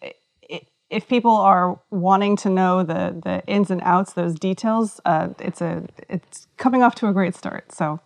if 0.91 1.07
people 1.09 1.37
are 1.37 1.81
wanting 1.91 2.37
to 2.39 2.51
know 2.51 2.83
the 2.83 3.21
the 3.23 3.45
ins 3.47 3.71
and 3.71 3.83
outs, 3.85 4.15
those 4.15 4.35
details, 4.35 5.01
uh, 5.05 5.29
it's 5.39 5.61
a 5.61 5.85
it's 6.09 6.49
coming 6.57 6.83
off 6.83 6.97
to 6.97 7.07
a 7.07 7.13
great 7.13 7.37
start. 7.37 7.73
So. 7.73 8.01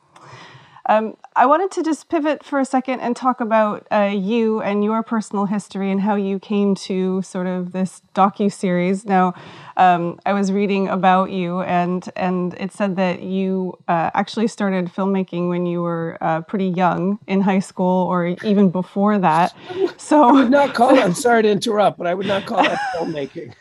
Um, 0.86 1.16
I 1.36 1.46
wanted 1.46 1.70
to 1.72 1.82
just 1.82 2.08
pivot 2.08 2.44
for 2.44 2.58
a 2.58 2.64
second 2.64 3.00
and 3.00 3.14
talk 3.14 3.40
about 3.40 3.86
uh, 3.90 4.12
you 4.14 4.60
and 4.62 4.82
your 4.82 5.02
personal 5.02 5.46
history 5.46 5.90
and 5.90 6.00
how 6.00 6.16
you 6.16 6.38
came 6.38 6.74
to 6.76 7.22
sort 7.22 7.46
of 7.46 7.72
this 7.72 8.02
docu 8.14 8.52
series. 8.52 9.04
Now, 9.04 9.34
um, 9.80 10.20
I 10.26 10.34
was 10.34 10.52
reading 10.52 10.88
about 10.88 11.30
you, 11.30 11.62
and 11.62 12.06
and 12.14 12.52
it 12.60 12.70
said 12.70 12.96
that 12.96 13.22
you 13.22 13.78
uh, 13.88 14.10
actually 14.12 14.46
started 14.48 14.92
filmmaking 14.92 15.48
when 15.48 15.64
you 15.64 15.80
were 15.80 16.18
uh, 16.20 16.42
pretty 16.42 16.66
young 16.66 17.18
in 17.26 17.40
high 17.40 17.60
school, 17.60 18.06
or 18.06 18.36
even 18.44 18.70
before 18.70 19.18
that. 19.18 19.54
So, 19.96 20.28
I 20.28 20.32
would 20.32 20.50
not 20.50 20.74
call. 20.74 20.98
I'm 20.98 21.14
sorry 21.28 21.42
to 21.42 21.50
interrupt, 21.50 21.98
but 21.98 22.06
I 22.06 22.14
would 22.14 22.26
not 22.26 22.46
call 22.46 22.62
that 22.62 22.78
filmmaking. 22.94 23.52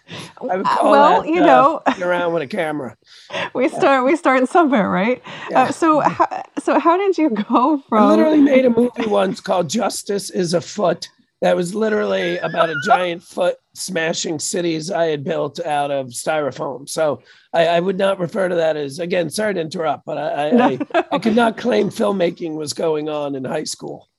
I 0.49 0.57
would 0.57 0.65
call 0.65 0.91
well, 0.91 1.21
that, 1.21 1.29
you 1.29 1.41
know, 1.41 1.81
uh, 1.85 1.93
around 2.01 2.33
with 2.33 2.43
a 2.43 2.47
camera. 2.47 2.97
We 3.53 3.67
start. 3.69 4.05
We 4.05 4.15
start 4.15 4.47
somewhere, 4.49 4.89
right? 4.89 5.21
Yeah. 5.49 5.63
Uh, 5.63 5.71
so, 5.71 5.99
how, 5.99 6.43
so 6.57 6.79
how 6.79 6.97
did 6.97 7.17
you 7.17 7.29
go 7.29 7.83
from? 7.87 8.03
I 8.03 8.09
literally 8.09 8.41
made 8.41 8.65
a 8.65 8.69
movie 8.69 9.05
once 9.05 9.39
called 9.41 9.69
Justice 9.69 10.29
is 10.29 10.53
Afoot 10.53 11.09
that 11.41 11.55
was 11.55 11.73
literally 11.73 12.37
about 12.43 12.69
a 12.69 12.75
giant 12.85 13.23
foot 13.23 13.57
smashing 13.73 14.39
cities 14.39 14.91
I 14.91 15.05
had 15.05 15.23
built 15.23 15.59
out 15.59 15.91
of 15.91 16.07
styrofoam. 16.07 16.87
So 16.87 17.21
I, 17.53 17.67
I 17.67 17.79
would 17.79 17.97
not 17.97 18.19
refer 18.19 18.47
to 18.49 18.55
that 18.55 18.77
as 18.77 18.99
again. 18.99 19.29
Sorry 19.29 19.53
to 19.53 19.61
interrupt, 19.61 20.05
but 20.05 20.17
I, 20.17 20.49
I, 20.49 20.79
I, 20.93 21.03
I 21.13 21.19
could 21.19 21.35
not 21.35 21.57
claim 21.57 21.89
filmmaking 21.89 22.55
was 22.55 22.73
going 22.73 23.09
on 23.09 23.35
in 23.35 23.45
high 23.45 23.63
school. 23.63 24.09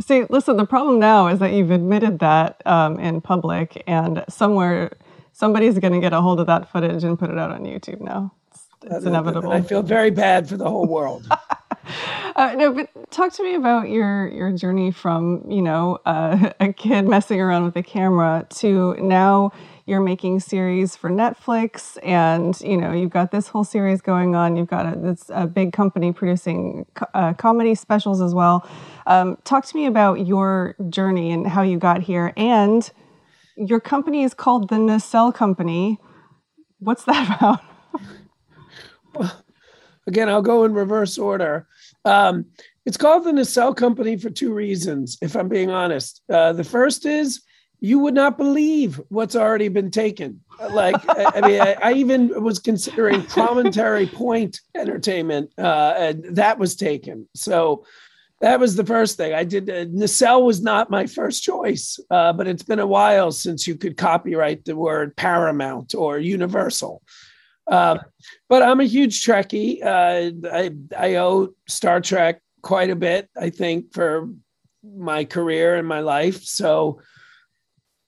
See, 0.00 0.24
listen. 0.30 0.56
The 0.56 0.66
problem 0.66 0.98
now 0.98 1.28
is 1.28 1.38
that 1.38 1.52
you've 1.52 1.70
admitted 1.70 2.18
that 2.20 2.60
um, 2.66 2.98
in 2.98 3.20
public, 3.20 3.84
and 3.86 4.24
somewhere 4.28 4.96
somebody's 5.32 5.78
going 5.78 5.92
to 5.92 6.00
get 6.00 6.12
a 6.12 6.20
hold 6.20 6.40
of 6.40 6.46
that 6.46 6.70
footage 6.70 7.04
and 7.04 7.18
put 7.18 7.30
it 7.30 7.38
out 7.38 7.50
on 7.50 7.62
YouTube 7.62 8.00
now. 8.00 8.32
It's, 8.50 8.66
it's 8.82 9.06
inevitable. 9.06 9.52
I 9.52 9.60
feel 9.60 9.82
very 9.82 10.10
bad 10.10 10.48
for 10.48 10.56
the 10.56 10.68
whole 10.68 10.86
world. 10.86 11.28
Uh, 12.34 12.54
no, 12.56 12.72
but 12.72 12.88
talk 13.10 13.30
to 13.30 13.42
me 13.42 13.54
about 13.54 13.90
your 13.90 14.26
your 14.28 14.50
journey 14.52 14.90
from 14.90 15.44
you 15.50 15.60
know 15.60 15.98
uh, 16.06 16.50
a 16.60 16.72
kid 16.72 17.06
messing 17.06 17.40
around 17.40 17.64
with 17.64 17.76
a 17.76 17.82
camera 17.82 18.46
to 18.48 18.94
now 18.94 19.52
you're 19.84 20.00
making 20.00 20.40
series 20.40 20.96
for 20.96 21.10
Netflix, 21.10 21.98
and 22.02 22.58
you 22.60 22.76
know 22.76 22.92
you've 22.92 23.10
got 23.10 23.30
this 23.30 23.48
whole 23.48 23.64
series 23.64 24.00
going 24.00 24.34
on. 24.34 24.56
You've 24.56 24.68
got 24.68 24.94
a, 24.94 24.98
this 24.98 25.30
a 25.34 25.46
big 25.46 25.72
company 25.72 26.12
producing 26.12 26.86
co- 26.94 27.06
uh, 27.14 27.34
comedy 27.34 27.74
specials 27.74 28.22
as 28.22 28.34
well. 28.34 28.66
Um, 29.06 29.36
talk 29.44 29.66
to 29.66 29.76
me 29.76 29.86
about 29.86 30.26
your 30.26 30.74
journey 30.88 31.32
and 31.32 31.46
how 31.46 31.62
you 31.62 31.78
got 31.78 32.02
here. 32.02 32.32
And 32.36 32.90
your 33.56 33.80
company 33.80 34.22
is 34.22 34.34
called 34.34 34.68
the 34.70 34.78
Nacelle 34.78 35.32
Company. 35.32 35.98
What's 36.78 37.04
that 37.04 37.36
about? 39.14 39.41
Again, 40.06 40.28
I'll 40.28 40.42
go 40.42 40.64
in 40.64 40.74
reverse 40.74 41.18
order. 41.18 41.66
Um, 42.04 42.46
it's 42.84 42.96
called 42.96 43.24
the 43.24 43.32
Nacelle 43.32 43.74
Company 43.74 44.16
for 44.16 44.30
two 44.30 44.52
reasons, 44.52 45.18
if 45.22 45.36
I'm 45.36 45.48
being 45.48 45.70
honest. 45.70 46.22
Uh, 46.28 46.52
the 46.52 46.64
first 46.64 47.06
is 47.06 47.42
you 47.80 47.98
would 47.98 48.14
not 48.14 48.38
believe 48.38 49.00
what's 49.08 49.34
already 49.34 49.68
been 49.68 49.90
taken. 49.90 50.40
Like, 50.70 50.96
I, 51.08 51.32
I 51.34 51.40
mean, 51.48 51.60
I, 51.60 51.76
I, 51.82 51.92
even 51.94 52.42
was 52.42 52.60
considering 52.60 53.22
Promontory 53.22 54.06
Point 54.06 54.60
Entertainment, 54.76 55.52
uh, 55.58 55.94
and 55.96 56.24
that 56.36 56.58
was 56.58 56.76
taken. 56.76 57.28
So 57.34 57.84
that 58.40 58.60
was 58.60 58.76
the 58.76 58.86
first 58.86 59.16
thing 59.16 59.34
I 59.34 59.42
did. 59.42 59.68
Uh, 59.68 59.86
Nacelle 59.90 60.44
was 60.44 60.62
not 60.62 60.90
my 60.90 61.06
first 61.06 61.42
choice, 61.42 61.98
uh, 62.10 62.32
but 62.32 62.46
it's 62.46 62.62
been 62.62 62.78
a 62.78 62.86
while 62.86 63.32
since 63.32 63.66
you 63.66 63.76
could 63.76 63.96
copyright 63.96 64.64
the 64.64 64.76
word 64.76 65.16
Paramount 65.16 65.94
or 65.94 66.18
Universal. 66.18 67.02
Uh, 67.66 67.98
but 68.48 68.62
I'm 68.62 68.80
a 68.80 68.84
huge 68.84 69.24
Trekkie. 69.24 69.82
Uh, 69.84 70.48
I, 70.52 70.70
I 70.96 71.14
owe 71.16 71.54
Star 71.68 72.00
Trek 72.00 72.40
quite 72.62 72.90
a 72.90 72.96
bit, 72.96 73.28
I 73.36 73.50
think, 73.50 73.92
for 73.92 74.28
my 74.82 75.24
career 75.24 75.76
and 75.76 75.86
my 75.86 76.00
life. 76.00 76.42
So, 76.42 77.00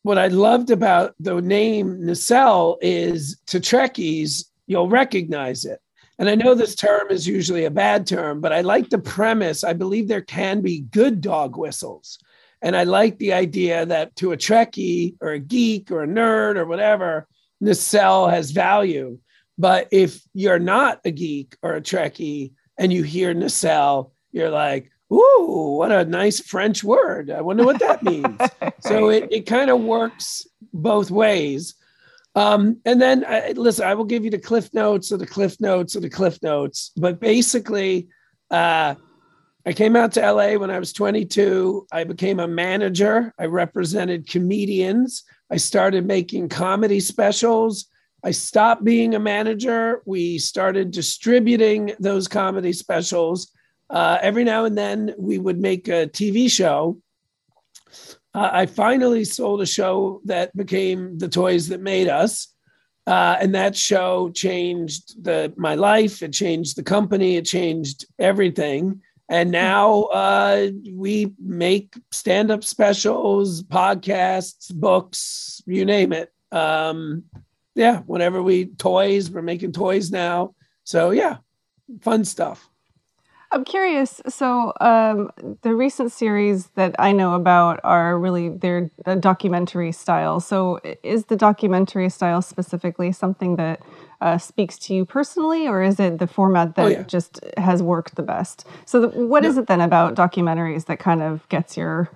what 0.03 0.19
I 0.19 0.29
loved 0.29 0.71
about 0.71 1.15
the 1.19 1.41
name 1.41 2.05
Nacelle 2.05 2.77
is 2.83 3.41
to 3.47 3.59
Trekkies, 3.59 4.45
you'll 4.67 4.89
recognize 4.89 5.65
it. 5.65 5.81
And 6.19 6.29
I 6.29 6.35
know 6.35 6.55
this 6.55 6.75
term 6.75 7.11
is 7.11 7.27
usually 7.27 7.65
a 7.65 7.71
bad 7.71 8.07
term, 8.07 8.41
but 8.41 8.53
I 8.53 8.61
like 8.61 8.91
the 8.91 8.99
premise. 8.99 9.65
I 9.65 9.73
believe 9.73 10.07
there 10.07 10.21
can 10.21 10.61
be 10.61 10.81
good 10.81 11.21
dog 11.21 11.57
whistles. 11.57 12.19
And 12.63 12.77
I 12.77 12.85
like 12.85 13.19
the 13.19 13.33
idea 13.33 13.85
that 13.87 14.15
to 14.17 14.33
a 14.33 14.37
Trekkie 14.37 15.17
or 15.21 15.31
a 15.31 15.39
geek 15.39 15.91
or 15.91 16.03
a 16.03 16.07
nerd 16.07 16.57
or 16.57 16.67
whatever, 16.67 17.27
Nacelle 17.61 18.29
has 18.29 18.53
value. 18.53 19.19
But 19.59 19.89
if 19.93 20.21
you're 20.33 20.59
not 20.59 21.01
a 21.05 21.11
geek 21.11 21.57
or 21.63 21.75
a 21.75 21.81
Trekkie 21.81 22.53
and 22.79 22.93
you 22.93 23.03
hear 23.03 23.33
Nacelle, 23.33 24.13
you're 24.33 24.51
like, 24.51 24.91
ooh, 25.13 25.77
what 25.79 25.93
a 25.93 26.05
nice 26.05 26.41
French 26.41 26.83
word. 26.83 27.31
I 27.31 27.41
wonder 27.41 27.65
what 27.65 27.79
that 27.81 28.03
means. 28.03 28.41
so 28.81 29.09
it, 29.09 29.29
it 29.31 29.47
kind 29.47 29.71
of 29.71 29.81
works 29.81 30.47
both 30.73 31.11
ways. 31.11 31.75
Um, 32.35 32.81
and 32.85 33.01
then 33.01 33.25
uh, 33.25 33.53
listen, 33.55 33.87
I 33.87 33.95
will 33.95 34.05
give 34.05 34.25
you 34.25 34.31
the 34.31 34.39
cliff 34.39 34.73
notes 34.75 35.13
or 35.13 35.19
the 35.19 35.27
cliff 35.27 35.61
notes 35.61 35.95
or 35.95 36.01
the 36.01 36.11
cliff 36.11 36.43
notes. 36.43 36.91
But 36.97 37.21
basically, 37.21 38.09
uh, 38.51 38.97
I 39.67 39.73
came 39.73 39.97
out 39.97 40.13
to 40.13 40.33
LA 40.33 40.55
when 40.55 40.71
I 40.71 40.79
was 40.79 40.93
22. 40.93 41.87
I 41.93 42.05
became 42.05 42.41
a 42.41 42.49
manager. 42.49 43.33
I 43.39 43.47
represented 43.47 44.29
comedians. 44.29 45.23
I 45.51 45.57
started 45.57 46.07
making 46.07 46.49
comedy 46.49 47.01
specials. 47.01 47.87
I 48.25 48.31
stopped 48.31 48.83
being 48.83 49.15
a 49.15 49.21
manager. 49.21 50.03
We 50.07 50.39
started 50.39 50.91
distributing 50.91 51.93
those 52.01 52.27
comedy 52.27 52.73
specials. 52.73 53.53
Uh, 53.91 54.19
every 54.23 54.45
now 54.45 54.65
and 54.65 54.77
then, 54.77 55.15
we 55.19 55.39
would 55.39 55.61
make 55.61 55.89
a 55.89 56.07
TV 56.07 56.51
show 56.51 56.99
uh, 58.35 58.51
I 58.53 58.67
finally 58.67 59.25
sold 59.25 59.63
a 59.63 59.67
show 59.67 60.21
that 60.25 60.55
became 60.57 61.19
The 61.19 61.29
Toys 61.29 61.69
That 61.69 61.81
Made 61.81 62.09
Us. 62.09 62.49
Uh, 63.07 63.37
and 63.39 63.55
that 63.55 63.77
show 63.77 64.31
changed 64.31 65.23
the 65.23 65.53
my 65.57 65.75
life. 65.75 66.23
It 66.23 66.33
changed 66.33 66.77
the 66.77 66.83
company. 66.83 67.37
It 67.37 67.45
changed 67.45 68.07
everything. 68.19 69.03
And 69.29 69.51
now 69.51 70.05
uh, 70.05 70.69
we 70.91 71.33
make 71.39 71.95
stand 72.13 72.51
up 72.51 72.65
specials, 72.65 73.63
podcasts, 73.63 74.75
books, 74.75 75.63
you 75.67 75.85
name 75.85 76.13
it. 76.13 76.31
Um, 76.51 77.25
yeah, 77.75 78.01
whenever 78.07 78.43
we 78.43 78.67
toys, 78.67 79.31
we're 79.31 79.43
making 79.43 79.73
toys 79.73 80.11
now. 80.11 80.55
So 80.85 81.11
yeah, 81.11 81.39
fun 82.01 82.25
stuff. 82.25 82.69
I'm 83.55 83.65
curious. 83.65 84.21
So, 84.29 84.73
um, 84.81 85.31
the 85.63 85.77
recent 85.77 86.11
series 86.11 86.67
that 86.75 86.97
I 86.99 87.13
know 87.13 87.35
about 87.35 87.79
are 87.85 88.19
really 88.19 88.49
they're 88.49 88.91
documentary 89.21 89.93
style. 89.93 90.41
So, 90.41 90.81
is 91.05 91.27
the 91.27 91.37
documentary 91.37 92.11
style 92.11 92.43
specifically 92.43 93.13
something 93.13 93.55
that 93.55 93.81
uh, 94.21 94.39
speaks 94.39 94.77
to 94.81 94.95
you 94.95 95.05
personally, 95.05 95.69
or 95.69 95.85
is 95.85 96.01
it 96.01 96.19
the 96.19 96.27
format 96.27 96.75
that 96.75 96.85
oh, 96.85 96.89
yeah. 96.89 97.03
just 97.05 97.39
has 97.57 97.81
worked 97.81 98.17
the 98.17 98.25
best? 98.25 98.67
So, 98.87 99.03
the, 99.03 99.09
what 99.25 99.45
no. 99.45 99.51
is 99.51 99.57
it 99.57 99.69
then 99.69 99.81
about 99.81 100.17
documentaries 100.17 100.87
that 100.87 100.99
kind 100.99 101.23
of 101.23 101.49
gets 101.49 101.77
your 101.77 102.11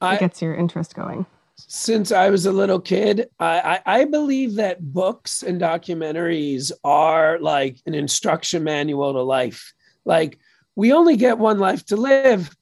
I, 0.00 0.16
gets 0.16 0.40
your 0.40 0.54
interest 0.54 0.94
going? 0.94 1.26
Since 1.68 2.12
I 2.12 2.30
was 2.30 2.46
a 2.46 2.52
little 2.52 2.80
kid, 2.80 3.28
I, 3.38 3.80
I, 3.86 4.00
I 4.00 4.04
believe 4.04 4.56
that 4.56 4.92
books 4.92 5.42
and 5.42 5.60
documentaries 5.60 6.72
are 6.84 7.38
like 7.38 7.78
an 7.86 7.94
instruction 7.94 8.64
manual 8.64 9.12
to 9.12 9.22
life. 9.22 9.72
Like 10.04 10.38
we 10.76 10.92
only 10.92 11.16
get 11.16 11.38
one 11.38 11.58
life 11.58 11.84
to 11.86 11.96
live, 11.96 12.54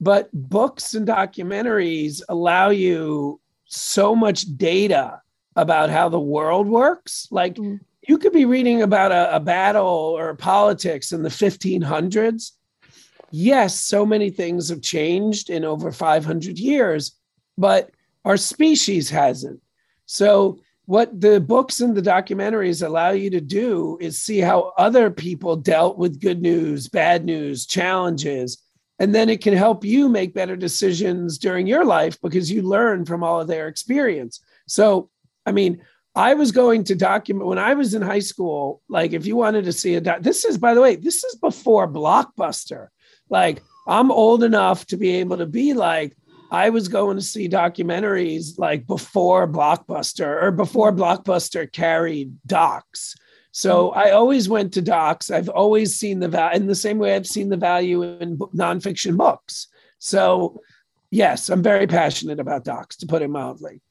but 0.00 0.28
books 0.32 0.94
and 0.94 1.06
documentaries 1.06 2.22
allow 2.28 2.70
you 2.70 3.40
so 3.64 4.14
much 4.14 4.42
data 4.56 5.20
about 5.56 5.90
how 5.90 6.08
the 6.08 6.20
world 6.20 6.66
works. 6.66 7.28
Like 7.30 7.56
mm. 7.56 7.80
you 8.06 8.18
could 8.18 8.32
be 8.32 8.44
reading 8.44 8.82
about 8.82 9.12
a, 9.12 9.36
a 9.36 9.40
battle 9.40 9.84
or 9.86 10.34
politics 10.34 11.12
in 11.12 11.22
the 11.22 11.28
1500s. 11.28 12.52
Yes, 13.30 13.78
so 13.78 14.06
many 14.06 14.30
things 14.30 14.68
have 14.68 14.82
changed 14.82 15.50
in 15.50 15.64
over 15.64 15.90
500 15.90 16.58
years, 16.58 17.16
but 17.58 17.90
our 18.26 18.36
species 18.36 19.08
hasn't. 19.08 19.60
So 20.04 20.58
what 20.86 21.20
the 21.20 21.40
books 21.40 21.80
and 21.80 21.96
the 21.96 22.02
documentaries 22.02 22.84
allow 22.84 23.10
you 23.10 23.30
to 23.30 23.40
do 23.40 23.96
is 24.00 24.18
see 24.18 24.40
how 24.40 24.72
other 24.76 25.10
people 25.10 25.56
dealt 25.56 25.96
with 25.96 26.20
good 26.20 26.42
news, 26.42 26.88
bad 26.88 27.24
news, 27.24 27.66
challenges. 27.66 28.62
And 28.98 29.14
then 29.14 29.28
it 29.28 29.42
can 29.42 29.54
help 29.54 29.84
you 29.84 30.08
make 30.08 30.34
better 30.34 30.56
decisions 30.56 31.38
during 31.38 31.66
your 31.66 31.84
life 31.84 32.20
because 32.20 32.50
you 32.50 32.62
learn 32.62 33.04
from 33.04 33.22
all 33.22 33.40
of 33.40 33.46
their 33.46 33.68
experience. 33.68 34.40
So, 34.66 35.08
I 35.44 35.52
mean, 35.52 35.82
I 36.16 36.34
was 36.34 36.50
going 36.50 36.82
to 36.84 36.96
document 36.96 37.46
when 37.46 37.58
I 37.58 37.74
was 37.74 37.94
in 37.94 38.02
high 38.02 38.20
school. 38.20 38.82
Like, 38.88 39.12
if 39.12 39.24
you 39.24 39.36
wanted 39.36 39.66
to 39.66 39.72
see 39.72 39.94
a 39.94 40.00
doc, 40.00 40.22
this 40.22 40.44
is, 40.44 40.58
by 40.58 40.74
the 40.74 40.80
way, 40.80 40.96
this 40.96 41.22
is 41.22 41.36
before 41.36 41.86
Blockbuster. 41.86 42.88
Like, 43.28 43.62
I'm 43.86 44.10
old 44.10 44.42
enough 44.42 44.86
to 44.86 44.96
be 44.96 45.10
able 45.16 45.36
to 45.36 45.46
be 45.46 45.74
like, 45.74 46.16
I 46.56 46.70
was 46.70 46.88
going 46.88 47.18
to 47.18 47.22
see 47.22 47.50
documentaries 47.50 48.58
like 48.58 48.86
before 48.86 49.46
Blockbuster 49.46 50.42
or 50.42 50.50
before 50.50 50.90
Blockbuster 50.90 51.70
carried 51.70 52.34
docs. 52.46 53.14
So 53.52 53.90
mm-hmm. 53.90 53.98
I 53.98 54.10
always 54.12 54.48
went 54.48 54.72
to 54.72 54.80
docs. 54.80 55.30
I've 55.30 55.50
always 55.50 55.96
seen 55.96 56.18
the 56.18 56.28
value 56.28 56.56
in 56.56 56.66
the 56.66 56.74
same 56.74 56.98
way 56.98 57.14
I've 57.14 57.26
seen 57.26 57.50
the 57.50 57.58
value 57.58 58.04
in 58.04 58.38
nonfiction 58.38 59.18
books. 59.18 59.68
So, 59.98 60.62
yes, 61.10 61.50
I'm 61.50 61.62
very 61.62 61.86
passionate 61.86 62.40
about 62.40 62.64
docs, 62.64 62.96
to 62.96 63.06
put 63.06 63.20
it 63.20 63.28
mildly. 63.28 63.82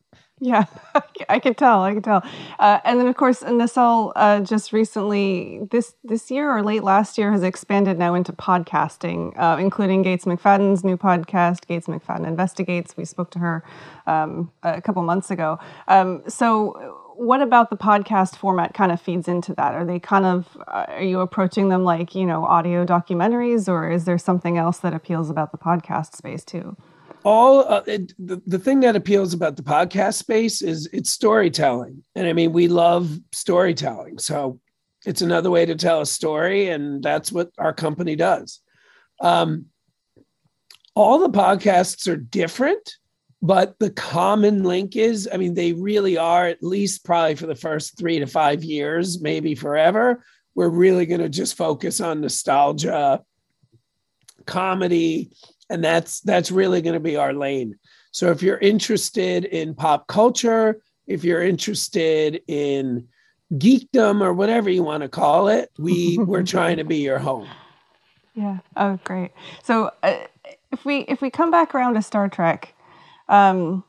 Yeah, 0.42 0.66
I 1.30 1.40
could 1.40 1.58
tell. 1.58 1.82
I 1.84 1.94
could 1.94 2.04
tell. 2.04 2.22
Uh, 2.60 2.80
and 2.84 3.00
then, 3.00 3.08
of 3.08 3.16
course, 3.16 3.42
Nacelle 3.42 4.12
uh, 4.18 4.42
just 4.42 4.74
recently, 4.74 5.62
this 5.72 5.96
this 6.04 6.30
year 6.30 6.52
or 6.52 6.62
late 6.62 6.84
last 6.84 7.18
year, 7.18 7.32
has 7.32 7.42
expanded 7.42 7.98
now 7.98 8.16
into 8.16 8.34
podcasting, 8.34 9.32
uh, 9.40 9.58
including 9.58 10.02
Gates 10.02 10.26
McFadden's 10.26 10.84
new 10.84 10.98
podcast, 10.98 11.68
Gates 11.68 11.88
McFadden 11.88 12.28
Investigates. 12.28 12.98
We 12.98 13.06
spoke 13.06 13.32
to 13.32 13.40
her 13.40 13.64
um, 14.08 14.52
a 14.62 14.82
couple 14.82 15.02
months 15.04 15.32
ago. 15.32 15.58
Um, 15.88 16.22
so, 16.28 17.02
what 17.16 17.42
about 17.42 17.70
the 17.70 17.78
podcast 17.78 18.36
format 18.36 18.74
kind 18.74 18.92
of 18.92 19.00
feeds 19.00 19.30
into 19.30 19.54
that? 19.56 19.74
Are 19.74 19.86
they 19.86 20.00
kind 20.00 20.26
of 20.26 20.58
uh, 20.68 20.86
are 20.90 21.02
you 21.04 21.22
approaching 21.22 21.70
them 21.70 21.86
like 21.86 22.14
you 22.14 22.26
know 22.26 22.44
audio 22.44 22.86
documentaries, 22.86 23.70
or 23.70 23.90
is 23.90 24.04
there 24.04 24.18
something 24.18 24.58
else 24.58 24.80
that 24.80 24.94
appeals 24.94 25.30
about 25.30 25.54
the 25.54 25.58
podcast 25.58 26.14
space 26.14 26.44
too? 26.44 26.76
All 27.26 27.68
uh, 27.68 27.82
it, 27.88 28.14
the, 28.20 28.42
the 28.46 28.60
thing 28.60 28.80
that 28.82 28.96
appeals 28.96 29.34
about 29.34 29.58
the 29.58 29.64
podcast 29.64 30.14
space 30.14 30.62
is 30.62 30.88
it's 30.94 31.12
storytelling. 31.12 32.04
And 32.16 32.28
i 32.28 32.34
mean 32.34 32.54
we 32.54 32.68
love 32.68 33.20
storytelling. 33.34 34.20
So 34.20 34.60
it's 35.06 35.22
another 35.22 35.50
way 35.50 35.66
to 35.66 35.76
tell 35.76 36.02
a 36.02 36.06
story 36.06 36.70
and 36.70 37.04
that's 37.04 37.32
what 37.32 37.50
our 37.58 37.74
company 37.74 38.16
does. 38.16 38.62
Um, 39.20 39.66
all 40.96 41.20
the 41.20 41.30
podcasts 41.30 42.08
are 42.08 42.16
different 42.16 42.96
but 43.42 43.78
the 43.80 43.92
common 43.92 44.64
link 44.64 44.96
is 44.96 45.30
i 45.32 45.38
mean 45.38 45.54
they 45.54 45.74
really 45.74 46.18
are 46.18 46.48
at 46.48 46.64
least 46.64 47.06
probably 47.06 47.36
for 47.36 47.48
the 47.48 47.56
first 47.56 47.98
three 47.98 48.20
to 48.20 48.26
five 48.26 48.64
years 48.64 49.22
maybe 49.22 49.54
forever 49.54 50.24
we're 50.56 50.70
really 50.70 51.06
going 51.06 51.20
to 51.20 51.30
just 51.30 51.56
focus 51.56 52.00
on 52.00 52.22
nostalgia 52.22 53.22
comedy 54.46 55.32
and 55.70 55.84
that's 55.84 56.22
that's 56.22 56.52
really 56.52 56.82
going 56.82 56.94
to 56.94 57.00
be 57.00 57.16
our 57.16 57.34
lane. 57.34 57.78
So 58.12 58.32
if 58.32 58.42
you're 58.42 58.58
interested 58.58 59.46
in 59.46 59.76
pop 59.76 60.08
culture 60.08 60.82
if 61.08 61.24
you're 61.24 61.44
interested 61.44 62.42
in 62.48 63.08
geekdom 63.54 64.22
or 64.22 64.34
whatever 64.34 64.70
you 64.70 64.82
want 64.82 65.04
to 65.04 65.10
call 65.10 65.50
it 65.50 65.70
we 65.78 66.18
we're 66.28 66.44
trying 66.44 66.78
to 66.78 66.84
be 66.84 66.98
your 66.98 67.20
home. 67.20 67.48
Yeah. 68.34 68.60
Oh 68.76 69.00
great. 69.04 69.32
So 69.64 69.92
uh, 70.04 70.18
if 70.72 70.86
we 70.86 71.00
if 71.02 71.22
we 71.22 71.30
come 71.30 71.52
back 71.52 71.74
around 71.74 71.94
to 71.94 72.02
star 72.02 72.28
trek 72.30 72.74
um 73.30 73.84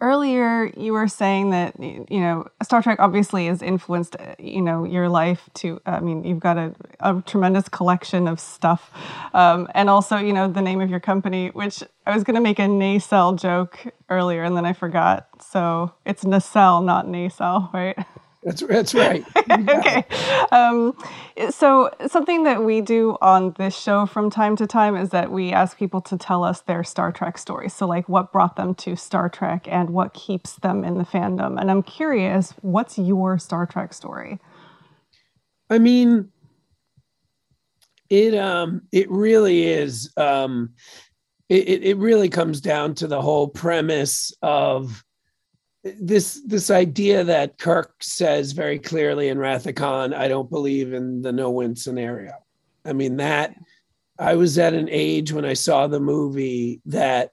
earlier 0.00 0.72
you 0.76 0.92
were 0.92 1.08
saying 1.08 1.50
that 1.50 1.78
you 1.80 2.20
know 2.20 2.46
Star 2.62 2.82
Trek 2.82 2.98
obviously 3.00 3.46
has 3.46 3.62
influenced 3.62 4.16
you 4.38 4.60
know 4.60 4.84
your 4.84 5.08
life 5.08 5.48
to 5.54 5.80
I 5.86 6.00
mean 6.00 6.24
you've 6.24 6.40
got 6.40 6.58
a, 6.58 6.74
a 7.00 7.22
tremendous 7.26 7.68
collection 7.68 8.26
of 8.26 8.40
stuff 8.40 8.90
um, 9.32 9.68
and 9.74 9.88
also 9.88 10.16
you 10.16 10.32
know 10.32 10.48
the 10.48 10.62
name 10.62 10.80
of 10.80 10.90
your 10.90 11.00
company 11.00 11.48
which 11.48 11.82
I 12.06 12.14
was 12.14 12.24
going 12.24 12.34
to 12.34 12.40
make 12.40 12.58
a 12.58 12.68
nacelle 12.68 13.34
joke 13.34 13.78
earlier 14.08 14.42
and 14.44 14.56
then 14.56 14.66
I 14.66 14.72
forgot. 14.72 15.28
So 15.40 15.92
it's 16.04 16.24
nacelle 16.24 16.82
not 16.82 17.08
nacelle 17.08 17.70
right 17.72 17.96
That's 18.44 18.60
that's 18.62 18.94
right. 18.94 19.24
okay. 19.50 20.04
Um, 20.52 20.94
so 21.50 21.90
something 22.06 22.44
that 22.44 22.62
we 22.62 22.82
do 22.82 23.16
on 23.22 23.54
this 23.56 23.76
show 23.76 24.04
from 24.04 24.30
time 24.30 24.54
to 24.56 24.66
time 24.66 24.96
is 24.96 25.10
that 25.10 25.32
we 25.32 25.50
ask 25.52 25.78
people 25.78 26.02
to 26.02 26.18
tell 26.18 26.44
us 26.44 26.60
their 26.60 26.84
Star 26.84 27.10
Trek 27.10 27.38
story. 27.38 27.70
So 27.70 27.86
like 27.86 28.06
what 28.06 28.32
brought 28.32 28.56
them 28.56 28.74
to 28.76 28.96
Star 28.96 29.30
Trek 29.30 29.66
and 29.70 29.90
what 29.90 30.12
keeps 30.12 30.56
them 30.56 30.84
in 30.84 30.98
the 30.98 31.04
fandom. 31.04 31.58
And 31.58 31.70
I'm 31.70 31.82
curious, 31.82 32.52
what's 32.60 32.98
your 32.98 33.38
Star 33.38 33.64
Trek 33.64 33.94
story? 33.94 34.38
I 35.70 35.78
mean, 35.78 36.30
it 38.10 38.34
um 38.34 38.82
it 38.92 39.10
really 39.10 39.64
is 39.64 40.12
um 40.18 40.74
it, 41.48 41.82
it 41.82 41.96
really 41.96 42.28
comes 42.28 42.60
down 42.60 42.94
to 42.96 43.06
the 43.06 43.22
whole 43.22 43.48
premise 43.48 44.32
of 44.42 45.02
this 45.84 46.40
this 46.46 46.70
idea 46.70 47.24
that 47.24 47.58
Kirk 47.58 47.94
says 48.00 48.52
very 48.52 48.78
clearly 48.78 49.28
in 49.28 49.38
Khan, 49.74 50.14
I 50.14 50.28
don't 50.28 50.50
believe 50.50 50.92
in 50.92 51.22
the 51.22 51.32
no 51.32 51.50
win 51.50 51.76
scenario. 51.76 52.32
I 52.84 52.92
mean 52.92 53.16
that 53.18 53.54
I 54.18 54.34
was 54.34 54.58
at 54.58 54.74
an 54.74 54.88
age 54.90 55.32
when 55.32 55.44
I 55.44 55.54
saw 55.54 55.86
the 55.86 56.00
movie 56.00 56.80
that 56.86 57.32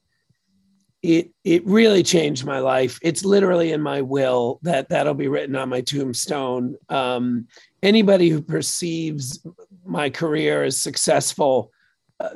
it 1.01 1.31
it 1.43 1.65
really 1.65 2.03
changed 2.03 2.46
my 2.46 2.60
life. 2.60 3.00
It's 3.01 3.24
literally 3.24 3.72
in 3.72 3.81
my 3.81 4.01
will 4.01 4.60
that 4.63 4.89
that'll 4.89 5.13
be 5.13 5.27
written 5.27 5.55
on 5.55 5.70
my 5.70 5.81
tombstone. 5.81 6.75
Um, 6.89 7.48
anybody 7.81 8.29
who 8.29 8.41
perceives 8.41 9.46
my 9.86 10.10
career 10.10 10.63
as 10.63 10.77
successful, 10.77 11.72
uh, 12.20 12.29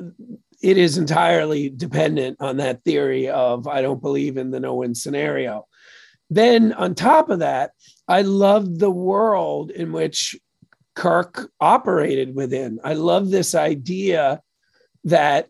it 0.62 0.78
is 0.78 0.98
entirely 0.98 1.68
dependent 1.68 2.38
on 2.40 2.56
that 2.56 2.82
theory 2.84 3.28
of 3.28 3.68
I 3.68 3.82
don't 3.82 4.02
believe 4.02 4.36
in 4.36 4.50
the 4.50 4.60
no 4.60 4.76
win 4.76 4.94
scenario. 4.94 5.66
Then 6.30 6.72
on 6.72 6.94
top 6.94 7.30
of 7.30 7.38
that, 7.40 7.72
I 8.08 8.22
loved 8.22 8.80
the 8.80 8.90
world 8.90 9.70
in 9.70 9.92
which 9.92 10.36
Kirk 10.94 11.50
operated 11.60 12.34
within. 12.34 12.80
I 12.82 12.94
love 12.94 13.30
this 13.30 13.54
idea 13.54 14.40
that 15.04 15.48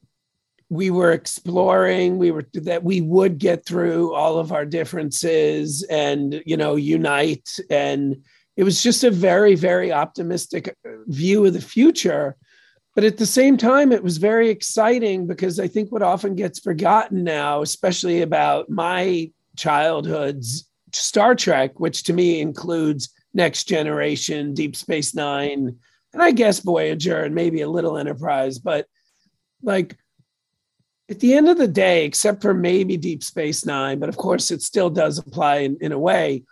we 0.68 0.90
were 0.90 1.12
exploring 1.12 2.18
we 2.18 2.30
were 2.30 2.45
that 2.54 2.83
we 2.83 3.00
would 3.00 3.38
get 3.38 3.64
through 3.64 4.12
all 4.14 4.38
of 4.38 4.52
our 4.52 4.64
differences 4.64 5.85
and 5.85 6.42
you 6.45 6.56
know 6.56 6.75
unite 6.75 7.49
and 7.71 8.16
it 8.56 8.64
was 8.64 8.83
just 8.83 9.04
a 9.04 9.11
very 9.11 9.54
very 9.54 9.92
optimistic 9.92 10.75
view 11.06 11.45
of 11.47 11.52
the 11.52 11.61
future 11.61 12.37
but 12.97 13.04
at 13.04 13.16
the 13.16 13.26
same 13.26 13.56
time 13.56 13.92
it 13.92 14.02
was 14.02 14.16
very 14.16 14.50
exciting 14.50 15.26
because 15.26 15.61
i 15.61 15.68
think 15.68 15.92
what 15.92 16.02
often 16.02 16.35
gets 16.35 16.59
forgotten 16.59 17.23
now 17.23 17.62
especially 17.62 18.23
about 18.23 18.68
my 18.68 19.30
childhood's 19.56 20.68
Star 20.92 21.34
Trek, 21.34 21.78
which 21.80 22.04
to 22.04 22.12
me 22.12 22.40
includes 22.40 23.10
Next 23.34 23.64
Generation, 23.64 24.54
Deep 24.54 24.76
Space 24.76 25.14
Nine, 25.14 25.76
and 26.12 26.22
I 26.22 26.30
guess 26.30 26.60
Voyager 26.60 27.22
and 27.22 27.34
maybe 27.34 27.60
a 27.60 27.68
little 27.68 27.98
Enterprise. 27.98 28.58
But 28.58 28.86
like 29.62 29.96
at 31.08 31.20
the 31.20 31.34
end 31.34 31.48
of 31.48 31.58
the 31.58 31.68
day, 31.68 32.04
except 32.04 32.42
for 32.42 32.54
maybe 32.54 32.96
Deep 32.96 33.22
Space 33.22 33.66
Nine, 33.66 33.98
but 33.98 34.08
of 34.08 34.16
course 34.16 34.50
it 34.50 34.62
still 34.62 34.90
does 34.90 35.18
apply 35.18 35.56
in, 35.58 35.76
in 35.80 35.92
a 35.92 35.98
way, 35.98 36.44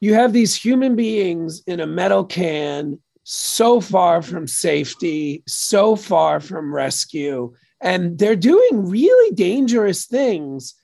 you 0.00 0.14
have 0.14 0.32
these 0.32 0.54
human 0.54 0.96
beings 0.96 1.62
in 1.66 1.80
a 1.80 1.86
metal 1.86 2.24
can 2.24 3.00
so 3.24 3.80
far 3.80 4.22
from 4.22 4.46
safety, 4.46 5.42
so 5.46 5.96
far 5.96 6.40
from 6.40 6.74
rescue, 6.74 7.52
and 7.80 8.18
they're 8.18 8.36
doing 8.36 8.88
really 8.88 9.34
dangerous 9.34 10.06
things 10.06 10.74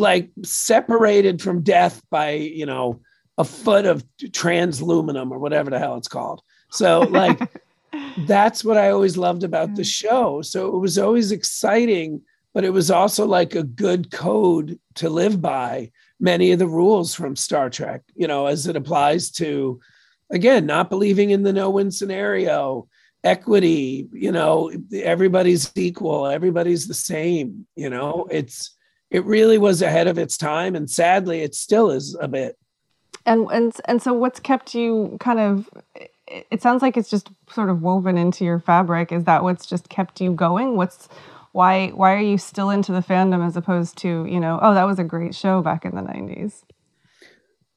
like 0.00 0.30
separated 0.42 1.40
from 1.40 1.62
death 1.62 2.02
by 2.10 2.32
you 2.32 2.66
know 2.66 3.00
a 3.38 3.44
foot 3.44 3.86
of 3.86 4.04
transluminum 4.32 5.32
or 5.32 5.38
whatever 5.38 5.70
the 5.70 5.78
hell 5.78 5.96
it's 5.96 6.08
called. 6.08 6.42
So 6.70 7.00
like 7.00 7.40
that's 8.26 8.64
what 8.64 8.76
i 8.76 8.90
always 8.90 9.16
loved 9.16 9.44
about 9.44 9.74
the 9.74 9.82
mm. 9.82 9.92
show. 9.92 10.42
So 10.42 10.74
it 10.74 10.78
was 10.78 10.98
always 10.98 11.32
exciting 11.32 12.22
but 12.52 12.64
it 12.64 12.70
was 12.70 12.90
also 12.90 13.26
like 13.26 13.54
a 13.54 13.62
good 13.62 14.10
code 14.10 14.78
to 14.94 15.08
live 15.08 15.40
by 15.40 15.90
many 16.18 16.50
of 16.52 16.58
the 16.58 16.66
rules 16.66 17.14
from 17.14 17.36
star 17.36 17.70
trek 17.70 18.02
you 18.14 18.26
know 18.26 18.46
as 18.46 18.66
it 18.66 18.76
applies 18.76 19.30
to 19.30 19.80
again 20.30 20.66
not 20.66 20.90
believing 20.90 21.30
in 21.30 21.42
the 21.42 21.52
no-win 21.52 21.90
scenario 21.90 22.88
equity 23.22 24.08
you 24.12 24.32
know 24.32 24.70
everybody's 24.92 25.70
equal 25.76 26.26
everybody's 26.26 26.88
the 26.88 26.94
same 26.94 27.66
you 27.76 27.90
know? 27.90 28.26
It's 28.30 28.76
it 29.10 29.24
really 29.24 29.58
was 29.58 29.82
ahead 29.82 30.06
of 30.06 30.18
its 30.18 30.36
time 30.36 30.74
and 30.74 30.90
sadly 30.90 31.40
it 31.40 31.54
still 31.54 31.90
is 31.90 32.16
a 32.20 32.28
bit. 32.28 32.56
And 33.26 33.48
and 33.52 33.72
and 33.84 34.02
so 34.02 34.12
what's 34.12 34.40
kept 34.40 34.74
you 34.74 35.16
kind 35.20 35.40
of 35.40 35.68
it 36.26 36.62
sounds 36.62 36.80
like 36.80 36.96
it's 36.96 37.10
just 37.10 37.28
sort 37.50 37.70
of 37.70 37.82
woven 37.82 38.16
into 38.16 38.44
your 38.44 38.60
fabric. 38.60 39.12
Is 39.12 39.24
that 39.24 39.42
what's 39.42 39.66
just 39.66 39.88
kept 39.88 40.20
you 40.20 40.32
going? 40.32 40.76
What's 40.76 41.08
why 41.52 41.88
why 41.88 42.14
are 42.14 42.20
you 42.20 42.38
still 42.38 42.70
into 42.70 42.92
the 42.92 43.00
fandom 43.00 43.46
as 43.46 43.56
opposed 43.56 43.96
to 43.98 44.24
you 44.26 44.40
know 44.40 44.58
oh 44.62 44.74
that 44.74 44.84
was 44.84 44.98
a 44.98 45.04
great 45.04 45.34
show 45.34 45.62
back 45.62 45.84
in 45.84 45.94
the 45.94 46.00
90s 46.00 46.62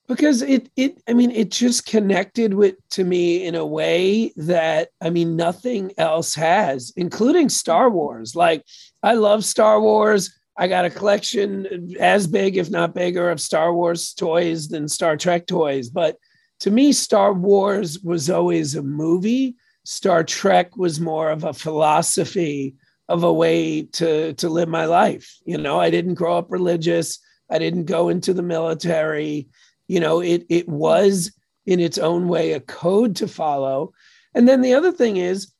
because 0.08 0.42
it 0.42 0.70
it 0.76 1.02
i 1.08 1.14
mean 1.14 1.32
it 1.32 1.50
just 1.50 1.86
connected 1.86 2.54
with 2.54 2.76
to 2.90 3.04
me 3.04 3.44
in 3.46 3.56
a 3.56 3.66
way 3.66 4.32
that 4.36 4.90
i 5.02 5.10
mean 5.10 5.36
nothing 5.36 5.92
else 5.98 6.36
has 6.36 6.94
including 6.96 7.50
star 7.50 7.90
wars. 7.90 8.36
Like 8.36 8.64
i 9.02 9.14
love 9.14 9.44
star 9.44 9.82
wars 9.82 10.32
I 10.58 10.68
got 10.68 10.86
a 10.86 10.90
collection 10.90 11.96
as 12.00 12.28
big, 12.28 12.58
if 12.58 12.70
not 12.70 12.94
bigger, 12.94 13.30
of 13.30 13.42
Star 13.42 13.74
Wars 13.74 14.14
toys 14.14 14.68
than 14.68 14.88
Star 14.88 15.18
Trek 15.18 15.48
toys. 15.48 15.90
But 15.90 16.18
to 16.60 16.72
me, 16.72 16.92
Star 16.94 17.34
Wars 17.34 18.00
was 18.00 18.30
always 18.30 18.76
a 18.76 18.84
movie. 18.84 19.56
Star 19.84 20.24
Trek 20.24 20.78
was 20.78 21.00
more 21.00 21.30
of 21.30 21.44
a 21.44 21.54
philosophy 21.54 22.76
of 23.10 23.24
a 23.24 23.34
way 23.34 23.84
to, 23.84 24.34
to 24.34 24.50
live 24.50 24.70
my 24.70 24.86
life. 24.86 25.38
You 25.46 25.58
know, 25.58 25.80
I 25.80 25.90
didn't 25.90 26.14
grow 26.14 26.38
up 26.38 26.52
religious. 26.52 27.20
I 27.50 27.60
didn't 27.60 27.86
go 27.86 28.10
into 28.10 28.34
the 28.34 28.44
military. 28.44 29.50
You 29.88 30.00
know, 30.00 30.22
it 30.22 30.46
it 30.50 30.70
was 30.70 31.34
in 31.66 31.80
its 31.80 31.98
own 31.98 32.28
way 32.28 32.54
a 32.54 32.60
code 32.60 33.16
to 33.18 33.28
follow. 33.28 33.94
And 34.34 34.48
then 34.48 34.62
the 34.62 34.74
other 34.74 34.92
thing 34.92 35.18
is 35.18 35.52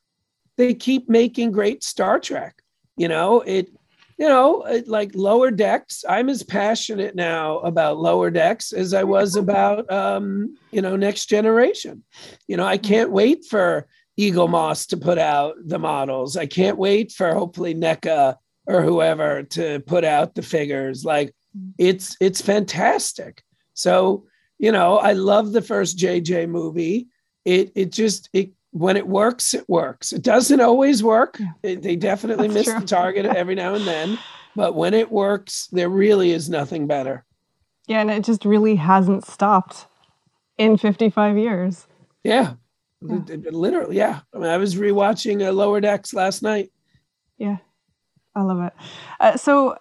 they 0.58 0.74
keep 0.74 1.10
making 1.10 1.52
great 1.52 1.84
Star 1.84 2.20
Trek. 2.20 2.62
You 2.96 3.08
know, 3.08 3.42
it 3.42 3.70
you 4.18 4.28
know, 4.28 4.62
uh, 4.62 4.82
like 4.88 5.12
lower 5.16 5.52
decks. 5.52 6.04
I'm 6.08 6.30
as 6.30 6.44
passionate 6.44 7.16
now 7.16 7.60
about 7.60 8.00
lower 8.00 8.30
decks 8.30 8.72
as 8.74 8.94
I 8.94 9.04
was 9.04 9.36
about, 9.44 9.92
um, 9.92 10.58
you 10.72 10.82
know, 10.82 10.96
next 10.96 11.28
generation. 11.28 12.04
You 12.48 12.58
know, 12.58 12.66
I 12.66 12.78
mm-hmm. 12.78 12.90
can't 12.90 13.12
wait 13.12 13.46
for 13.46 13.88
Eaglemoss 14.20 14.88
to 14.90 14.98
put 14.98 15.18
out 15.18 15.56
the 15.66 15.80
models. 15.80 16.38
I 16.38 16.46
can't 16.46 16.78
wait 16.78 17.12
for 17.12 17.34
hopefully 17.34 17.74
NECA 17.74 18.36
or 18.68 18.82
whoever 18.82 19.44
to 19.44 19.80
put 19.82 20.04
out 20.04 20.36
the 20.36 20.42
figures. 20.42 21.04
Like 21.04 21.30
mm-hmm. 21.58 21.72
it's 21.78 22.16
it's 22.20 22.42
fantastic. 22.42 23.42
So, 23.74 24.26
you 24.60 24.72
know, 24.72 24.98
I 24.98 25.14
love 25.14 25.52
the 25.52 25.62
first 25.62 25.98
JJ 25.98 26.50
movie. 26.50 27.08
It 27.46 27.72
it 27.76 27.92
just 27.92 28.30
it 28.34 28.52
when 28.74 28.98
it 28.98 29.08
works, 29.08 29.54
it 29.54 29.70
works. 29.70 30.12
It 30.12 30.24
doesn't 30.24 30.60
always 30.60 31.04
work. 31.04 31.40
Yeah. 31.40 31.76
They 31.76 31.96
definitely 31.96 32.48
miss 32.48 32.66
true. 32.66 32.80
the 32.80 32.86
target 32.86 33.26
every 33.26 33.56
now 33.56 33.76
and 33.76 33.86
then, 33.86 34.18
but 34.56 34.76
when 34.76 34.94
it 34.96 35.12
works, 35.12 35.68
there 35.72 35.90
really 35.90 36.32
is 36.32 36.50
nothing 36.50 36.88
better. 36.88 37.24
Yeah, 37.88 38.02
and 38.02 38.10
it 38.10 38.24
just 38.24 38.46
really 38.46 38.76
hasn't 38.76 39.26
stopped 39.26 39.86
in 40.58 40.78
55 40.78 41.38
years. 41.38 41.86
Yeah, 42.24 42.54
yeah. 43.02 43.20
literally. 43.52 43.98
Yeah, 43.98 44.22
I 44.34 44.38
mean, 44.38 44.50
I 44.50 44.58
was 44.58 44.76
rewatching 44.76 45.48
uh, 45.48 45.52
Lower 45.52 45.80
Decks 45.80 46.14
last 46.14 46.42
night. 46.42 46.72
Yeah, 47.38 47.58
I 48.36 48.42
love 48.42 48.62
it. 48.62 48.74
Uh, 49.20 49.38
so 49.38 49.78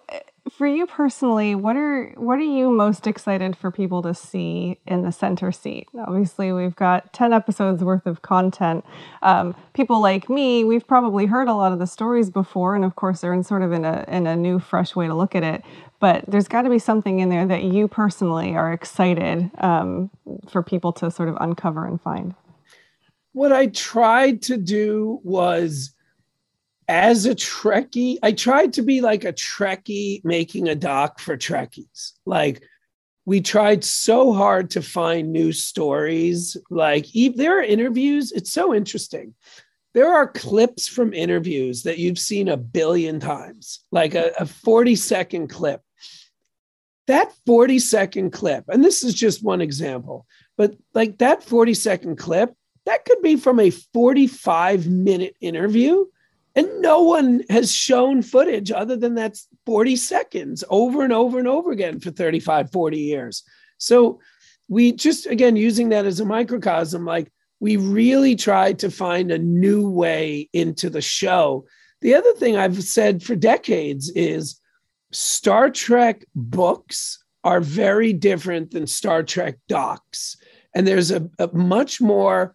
for 0.51 0.67
you 0.67 0.85
personally, 0.85 1.55
what 1.55 1.77
are 1.77 2.13
what 2.17 2.37
are 2.37 2.41
you 2.41 2.69
most 2.69 3.07
excited 3.07 3.55
for 3.55 3.71
people 3.71 4.01
to 4.01 4.13
see 4.13 4.77
in 4.85 5.01
the 5.03 5.11
center 5.11 5.53
seat? 5.53 5.87
Obviously, 5.97 6.51
we've 6.51 6.75
got 6.75 7.13
ten 7.13 7.31
episodes 7.31 7.81
worth 7.81 8.05
of 8.05 8.21
content. 8.21 8.83
Um, 9.21 9.55
people 9.73 10.01
like 10.01 10.29
me, 10.29 10.65
we've 10.65 10.85
probably 10.85 11.27
heard 11.27 11.47
a 11.47 11.53
lot 11.53 11.71
of 11.71 11.79
the 11.79 11.87
stories 11.87 12.29
before, 12.29 12.75
and 12.75 12.83
of 12.83 12.97
course, 12.97 13.21
they're 13.21 13.33
in 13.33 13.43
sort 13.43 13.61
of 13.61 13.71
in 13.71 13.85
a 13.85 14.03
in 14.09 14.27
a 14.27 14.35
new, 14.35 14.59
fresh 14.59 14.95
way 14.97 15.07
to 15.07 15.15
look 15.15 15.33
at 15.33 15.43
it. 15.43 15.63
But 16.01 16.25
there's 16.27 16.49
got 16.49 16.63
to 16.63 16.69
be 16.69 16.79
something 16.79 17.19
in 17.19 17.29
there 17.29 17.47
that 17.47 17.63
you 17.63 17.87
personally 17.87 18.53
are 18.53 18.73
excited 18.73 19.49
um, 19.59 20.09
for 20.49 20.61
people 20.61 20.91
to 20.93 21.09
sort 21.09 21.29
of 21.29 21.37
uncover 21.39 21.85
and 21.87 22.01
find. 22.01 22.35
What 23.31 23.53
I 23.53 23.67
tried 23.67 24.41
to 24.43 24.57
do 24.57 25.21
was 25.23 25.92
as 26.87 27.25
a 27.25 27.35
Trekkie, 27.35 28.17
I 28.23 28.31
tried 28.31 28.73
to 28.73 28.81
be 28.81 29.01
like 29.01 29.23
a 29.23 29.33
Trekkie 29.33 30.23
making 30.23 30.67
a 30.67 30.75
doc 30.75 31.19
for 31.19 31.37
Trekkies. 31.37 32.13
Like 32.25 32.63
we 33.25 33.41
tried 33.41 33.83
so 33.83 34.33
hard 34.33 34.69
to 34.71 34.81
find 34.81 35.31
new 35.31 35.51
stories. 35.51 36.57
Like 36.69 37.07
there 37.35 37.59
are 37.59 37.63
interviews. 37.63 38.31
It's 38.31 38.51
so 38.51 38.73
interesting. 38.73 39.33
There 39.93 40.13
are 40.13 40.27
clips 40.27 40.87
from 40.87 41.13
interviews 41.13 41.83
that 41.83 41.99
you've 41.99 42.19
seen 42.19 42.49
a 42.49 42.57
billion 42.57 43.19
times, 43.19 43.85
like 43.91 44.15
a, 44.15 44.31
a 44.39 44.45
40 44.45 44.95
second 44.95 45.47
clip. 45.47 45.81
That 47.07 47.31
40 47.45 47.79
second 47.79 48.31
clip, 48.31 48.65
and 48.69 48.83
this 48.83 49.03
is 49.03 49.13
just 49.13 49.43
one 49.43 49.59
example, 49.61 50.25
but 50.57 50.75
like 50.93 51.17
that 51.17 51.43
40 51.43 51.73
second 51.73 52.15
clip, 52.15 52.53
that 52.85 53.05
could 53.05 53.21
be 53.21 53.35
from 53.35 53.59
a 53.59 53.69
45 53.69 54.87
minute 54.87 55.35
interview 55.41 56.05
and 56.55 56.81
no 56.81 57.01
one 57.01 57.43
has 57.49 57.73
shown 57.73 58.21
footage 58.21 58.71
other 58.71 58.95
than 58.95 59.15
that's 59.15 59.47
40 59.65 59.95
seconds 59.95 60.63
over 60.69 61.03
and 61.03 61.11
over 61.11 61.39
and 61.39 61.47
over 61.47 61.71
again 61.71 61.99
for 61.99 62.11
35, 62.11 62.71
40 62.71 62.97
years. 62.97 63.43
So 63.77 64.19
we 64.69 64.91
just, 64.91 65.25
again, 65.25 65.55
using 65.55 65.89
that 65.89 66.05
as 66.05 66.19
a 66.19 66.25
microcosm, 66.25 67.05
like 67.05 67.31
we 67.59 67.77
really 67.77 68.35
tried 68.35 68.79
to 68.79 68.91
find 68.91 69.31
a 69.31 69.37
new 69.37 69.89
way 69.89 70.49
into 70.53 70.89
the 70.89 71.01
show. 71.01 71.65
The 72.01 72.13
other 72.15 72.33
thing 72.33 72.55
I've 72.55 72.83
said 72.83 73.23
for 73.23 73.35
decades 73.35 74.11
is 74.15 74.59
Star 75.11 75.69
Trek 75.69 76.25
books 76.35 77.23
are 77.43 77.61
very 77.61 78.13
different 78.13 78.71
than 78.71 78.87
Star 78.87 79.23
Trek 79.23 79.57
docs. 79.67 80.37
And 80.75 80.87
there's 80.87 81.11
a, 81.11 81.29
a 81.39 81.47
much 81.53 81.99
more 81.99 82.53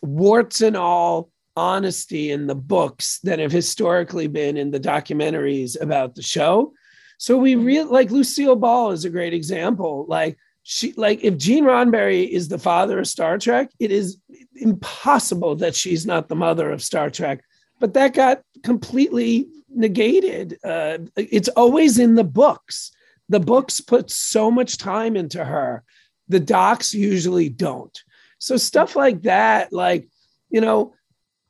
warts 0.00 0.60
and 0.60 0.76
all 0.76 1.31
honesty 1.56 2.30
in 2.30 2.46
the 2.46 2.54
books 2.54 3.18
that 3.24 3.38
have 3.38 3.52
historically 3.52 4.26
been 4.26 4.56
in 4.56 4.70
the 4.70 4.80
documentaries 4.80 5.80
about 5.80 6.14
the 6.14 6.22
show. 6.22 6.72
So 7.18 7.36
we 7.36 7.54
mm-hmm. 7.54 7.64
really 7.64 7.90
like 7.90 8.10
Lucille 8.10 8.56
Ball 8.56 8.90
is 8.90 9.04
a 9.04 9.10
great 9.10 9.34
example. 9.34 10.06
Like 10.08 10.38
she 10.62 10.92
like 10.92 11.22
if 11.22 11.36
Gene 11.36 11.64
Roddenberry 11.64 12.28
is 12.28 12.48
the 12.48 12.58
father 12.58 12.98
of 12.98 13.08
Star 13.08 13.38
Trek, 13.38 13.70
it 13.78 13.92
is 13.92 14.18
impossible 14.56 15.56
that 15.56 15.74
she's 15.74 16.06
not 16.06 16.28
the 16.28 16.36
mother 16.36 16.70
of 16.70 16.82
Star 16.82 17.10
Trek. 17.10 17.44
But 17.80 17.94
that 17.94 18.14
got 18.14 18.42
completely 18.62 19.48
negated. 19.68 20.58
Uh, 20.64 20.98
it's 21.16 21.48
always 21.48 21.98
in 21.98 22.14
the 22.14 22.24
books. 22.24 22.92
The 23.28 23.40
books 23.40 23.80
put 23.80 24.10
so 24.10 24.50
much 24.50 24.78
time 24.78 25.16
into 25.16 25.44
her. 25.44 25.82
The 26.28 26.40
docs 26.40 26.94
usually 26.94 27.48
don't. 27.48 27.96
So 28.38 28.56
stuff 28.56 28.96
like 28.96 29.22
that, 29.22 29.72
like 29.72 30.08
you 30.50 30.60
know, 30.60 30.94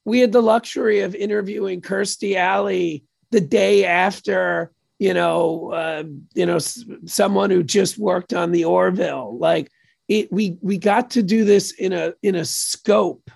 we 0.04 0.20
had 0.20 0.32
the 0.32 0.42
luxury 0.42 1.00
of 1.00 1.14
interviewing 1.14 1.80
Kirstie 1.80 2.36
Alley 2.36 3.04
the 3.30 3.40
day 3.40 3.84
after, 3.84 4.72
you 4.98 5.14
know, 5.14 5.72
uh, 5.72 6.04
you 6.34 6.46
know, 6.46 6.56
s- 6.56 6.84
someone 7.06 7.50
who 7.50 7.62
just 7.62 7.98
worked 7.98 8.32
on 8.34 8.52
the 8.52 8.64
Orville. 8.64 9.38
Like 9.38 9.70
it, 10.08 10.32
we 10.32 10.58
we 10.60 10.78
got 10.78 11.10
to 11.12 11.22
do 11.22 11.44
this 11.44 11.72
in 11.72 11.92
a 11.92 12.14
in 12.22 12.34
a 12.34 12.44
scope 12.44 13.30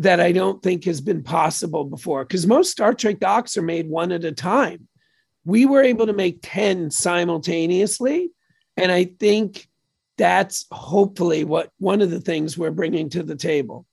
that 0.00 0.20
I 0.20 0.32
don't 0.32 0.62
think 0.62 0.84
has 0.84 1.00
been 1.00 1.22
possible 1.22 1.84
before. 1.84 2.24
Because 2.24 2.46
most 2.46 2.70
Star 2.70 2.94
Trek 2.94 3.18
docs 3.18 3.56
are 3.56 3.62
made 3.62 3.88
one 3.88 4.12
at 4.12 4.24
a 4.24 4.32
time. 4.32 4.88
We 5.44 5.66
were 5.66 5.82
able 5.82 6.06
to 6.06 6.12
make 6.12 6.40
ten 6.42 6.90
simultaneously, 6.90 8.30
and 8.76 8.90
I 8.92 9.04
think 9.04 9.68
that's 10.16 10.66
hopefully 10.70 11.44
what 11.44 11.70
one 11.78 12.00
of 12.00 12.10
the 12.10 12.20
things 12.20 12.58
we're 12.58 12.70
bringing 12.70 13.08
to 13.10 13.22
the 13.22 13.36
table. 13.36 13.86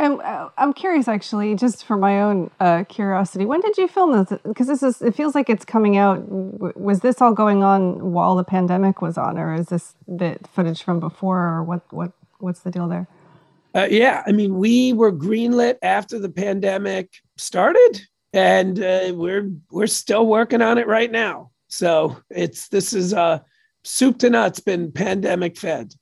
And 0.00 0.20
uh, 0.20 0.50
I'm 0.56 0.72
curious, 0.72 1.08
actually, 1.08 1.56
just 1.56 1.84
for 1.84 1.96
my 1.96 2.20
own 2.20 2.52
uh, 2.60 2.84
curiosity, 2.88 3.44
when 3.44 3.60
did 3.60 3.76
you 3.76 3.88
film 3.88 4.12
this? 4.12 4.38
Because 4.44 4.68
this 4.68 4.82
is, 4.82 5.02
it 5.02 5.14
feels 5.14 5.34
like 5.34 5.50
it's 5.50 5.64
coming 5.64 5.96
out. 5.96 6.22
Was 6.28 7.00
this 7.00 7.20
all 7.20 7.32
going 7.32 7.64
on 7.64 8.12
while 8.12 8.36
the 8.36 8.44
pandemic 8.44 9.02
was 9.02 9.18
on, 9.18 9.36
or 9.36 9.54
is 9.54 9.66
this 9.66 9.94
the 10.06 10.38
footage 10.52 10.84
from 10.84 11.00
before, 11.00 11.40
or 11.40 11.64
what? 11.64 11.82
What? 11.92 12.12
What's 12.38 12.60
the 12.60 12.70
deal 12.70 12.86
there? 12.86 13.08
Uh, 13.74 13.88
yeah, 13.90 14.22
I 14.24 14.32
mean, 14.32 14.56
we 14.56 14.92
were 14.92 15.12
greenlit 15.12 15.78
after 15.82 16.20
the 16.20 16.30
pandemic 16.30 17.12
started, 17.36 18.00
and 18.32 18.78
uh, 18.78 19.12
we're 19.14 19.50
we're 19.72 19.88
still 19.88 20.26
working 20.26 20.62
on 20.62 20.78
it 20.78 20.86
right 20.86 21.10
now. 21.10 21.50
So 21.66 22.16
it's 22.30 22.68
this 22.68 22.92
is 22.92 23.12
uh, 23.12 23.40
soup 23.82 24.18
to 24.18 24.30
nuts, 24.30 24.60
been 24.60 24.92
pandemic 24.92 25.58
fed. 25.58 25.94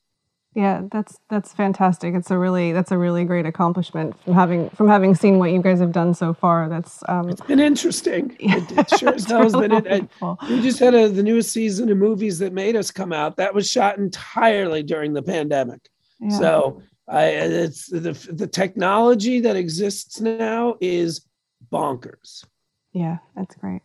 Yeah, 0.56 0.84
that's 0.90 1.18
that's 1.28 1.52
fantastic. 1.52 2.14
It's 2.14 2.30
a 2.30 2.38
really 2.38 2.72
that's 2.72 2.90
a 2.90 2.96
really 2.96 3.24
great 3.24 3.44
accomplishment 3.44 4.18
from 4.24 4.32
having 4.32 4.70
from 4.70 4.88
having 4.88 5.14
seen 5.14 5.38
what 5.38 5.52
you 5.52 5.60
guys 5.60 5.80
have 5.80 5.92
done 5.92 6.14
so 6.14 6.32
far. 6.32 6.70
That's 6.70 7.04
um, 7.10 7.28
it's 7.28 7.42
been 7.42 7.60
interesting. 7.60 8.34
It, 8.40 8.72
it 8.72 8.98
sure 8.98 9.12
hell 9.12 9.42
has 9.42 9.52
been. 9.52 9.72
It, 9.72 10.08
we 10.48 10.62
just 10.62 10.78
had 10.78 10.94
a, 10.94 11.10
the 11.10 11.22
newest 11.22 11.52
season 11.52 11.90
of 11.90 11.98
movies 11.98 12.38
that 12.38 12.54
made 12.54 12.74
us 12.74 12.90
come 12.90 13.12
out. 13.12 13.36
That 13.36 13.52
was 13.52 13.68
shot 13.68 13.98
entirely 13.98 14.82
during 14.82 15.12
the 15.12 15.22
pandemic. 15.22 15.90
Yeah. 16.20 16.38
So 16.38 16.82
I 17.06 17.24
it's 17.26 17.88
the 17.90 18.12
the 18.32 18.46
technology 18.46 19.40
that 19.40 19.56
exists 19.56 20.22
now 20.22 20.76
is 20.80 21.26
bonkers. 21.70 22.46
Yeah, 22.94 23.18
that's 23.36 23.56
great. 23.56 23.82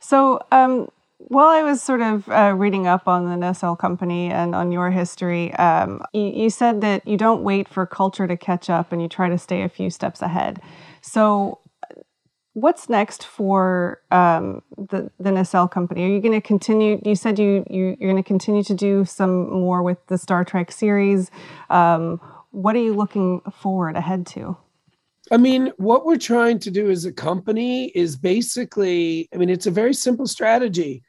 So 0.00 0.44
um, 0.52 0.90
while 1.28 1.48
I 1.48 1.62
was 1.62 1.82
sort 1.82 2.02
of 2.02 2.28
uh, 2.28 2.54
reading 2.56 2.86
up 2.86 3.08
on 3.08 3.28
the 3.28 3.36
Nacelle 3.36 3.74
company 3.74 4.30
and 4.30 4.54
on 4.54 4.70
your 4.70 4.92
history, 4.92 5.52
um, 5.54 6.00
you, 6.12 6.22
you, 6.22 6.50
said 6.50 6.80
that 6.82 7.06
you 7.06 7.16
don't 7.16 7.42
wait 7.42 7.68
for 7.68 7.84
culture 7.84 8.28
to 8.28 8.36
catch 8.36 8.70
up 8.70 8.92
and 8.92 9.02
you 9.02 9.08
try 9.08 9.28
to 9.28 9.36
stay 9.36 9.62
a 9.62 9.68
few 9.68 9.90
steps 9.90 10.22
ahead. 10.22 10.62
So, 11.00 11.58
what's 12.52 12.88
next 12.88 13.26
for 13.26 14.00
um, 14.12 14.62
the 14.78 15.10
the 15.18 15.32
Nacelle 15.32 15.66
company? 15.66 16.04
Are 16.04 16.08
you 16.08 16.20
going 16.20 16.40
to 16.40 16.46
continue? 16.46 17.00
You 17.04 17.16
said 17.16 17.40
you, 17.40 17.66
you 17.68 17.96
are 18.00 18.06
going 18.06 18.16
to 18.16 18.22
continue 18.22 18.62
to 18.62 18.74
do 18.74 19.04
some 19.04 19.50
more 19.50 19.82
with 19.82 19.98
the 20.06 20.18
Star 20.18 20.44
Trek 20.44 20.70
series. 20.70 21.32
Um, 21.70 22.20
what 22.52 22.76
are 22.76 22.82
you 22.82 22.94
looking 22.94 23.40
forward 23.50 23.96
ahead 23.96 24.26
to? 24.28 24.56
I 25.30 25.38
mean, 25.38 25.72
what 25.76 26.06
we're 26.06 26.18
trying 26.18 26.60
to 26.60 26.70
do 26.70 26.88
as 26.90 27.04
a 27.04 27.12
company 27.12 27.86
is 27.88 28.16
basically, 28.16 29.28
I 29.34 29.38
mean, 29.38 29.50
it's 29.50 29.66
a 29.66 29.72
very 29.72 29.92
simple 29.92 30.26
strategy. 30.26 31.02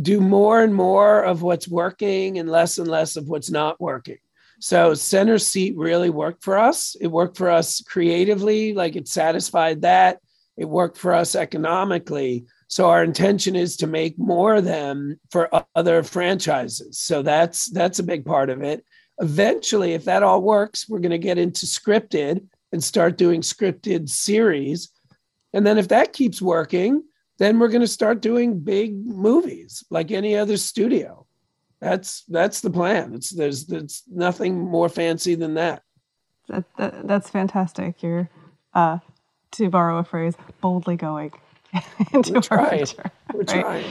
Do 0.00 0.20
more 0.20 0.62
and 0.62 0.74
more 0.74 1.22
of 1.24 1.42
what's 1.42 1.66
working 1.66 2.38
and 2.38 2.48
less 2.48 2.78
and 2.78 2.86
less 2.86 3.16
of 3.16 3.28
what's 3.28 3.50
not 3.50 3.80
working. 3.80 4.18
So, 4.60 4.94
center 4.94 5.38
seat 5.38 5.76
really 5.76 6.10
worked 6.10 6.44
for 6.44 6.58
us. 6.58 6.94
It 7.00 7.08
worked 7.08 7.36
for 7.36 7.50
us 7.50 7.80
creatively, 7.80 8.74
like 8.74 8.94
it 8.94 9.08
satisfied 9.08 9.82
that. 9.82 10.20
It 10.56 10.66
worked 10.66 10.98
for 10.98 11.14
us 11.14 11.34
economically. 11.34 12.44
So, 12.68 12.90
our 12.90 13.02
intention 13.02 13.56
is 13.56 13.76
to 13.78 13.86
make 13.86 14.18
more 14.18 14.56
of 14.56 14.64
them 14.64 15.18
for 15.30 15.48
other 15.74 16.02
franchises. 16.02 16.98
So, 16.98 17.22
that's 17.22 17.70
that's 17.70 18.00
a 18.00 18.04
big 18.04 18.26
part 18.26 18.50
of 18.50 18.62
it. 18.62 18.84
Eventually, 19.18 19.94
if 19.94 20.04
that 20.04 20.22
all 20.22 20.42
works, 20.42 20.88
we're 20.88 21.00
going 21.00 21.10
to 21.10 21.18
get 21.18 21.38
into 21.38 21.64
scripted 21.64 22.46
and 22.72 22.82
start 22.82 23.16
doing 23.16 23.40
scripted 23.40 24.08
series. 24.08 24.90
And 25.52 25.66
then 25.66 25.78
if 25.78 25.88
that 25.88 26.12
keeps 26.12 26.40
working, 26.40 27.02
then 27.38 27.58
we're 27.58 27.68
going 27.68 27.80
to 27.80 27.88
start 27.88 28.20
doing 28.20 28.60
big 28.60 28.94
movies 29.06 29.82
like 29.90 30.10
any 30.10 30.36
other 30.36 30.56
studio. 30.56 31.26
That's 31.80 32.24
that's 32.28 32.60
the 32.60 32.70
plan. 32.70 33.14
It's 33.14 33.30
there's 33.30 33.64
there's 33.64 34.02
nothing 34.06 34.58
more 34.58 34.90
fancy 34.90 35.34
than 35.34 35.54
that. 35.54 35.82
That, 36.48 36.64
that 36.76 37.08
that's 37.08 37.30
fantastic. 37.30 38.02
You're 38.02 38.28
uh, 38.74 38.98
to 39.52 39.70
borrow 39.70 39.98
a 39.98 40.04
phrase, 40.04 40.34
boldly 40.60 40.96
going 40.96 41.32
into 42.12 42.34
we're 42.34 42.40
trying. 42.42 42.84
Future, 42.84 43.10
we're 43.32 43.40
right? 43.40 43.62
trying. 43.62 43.84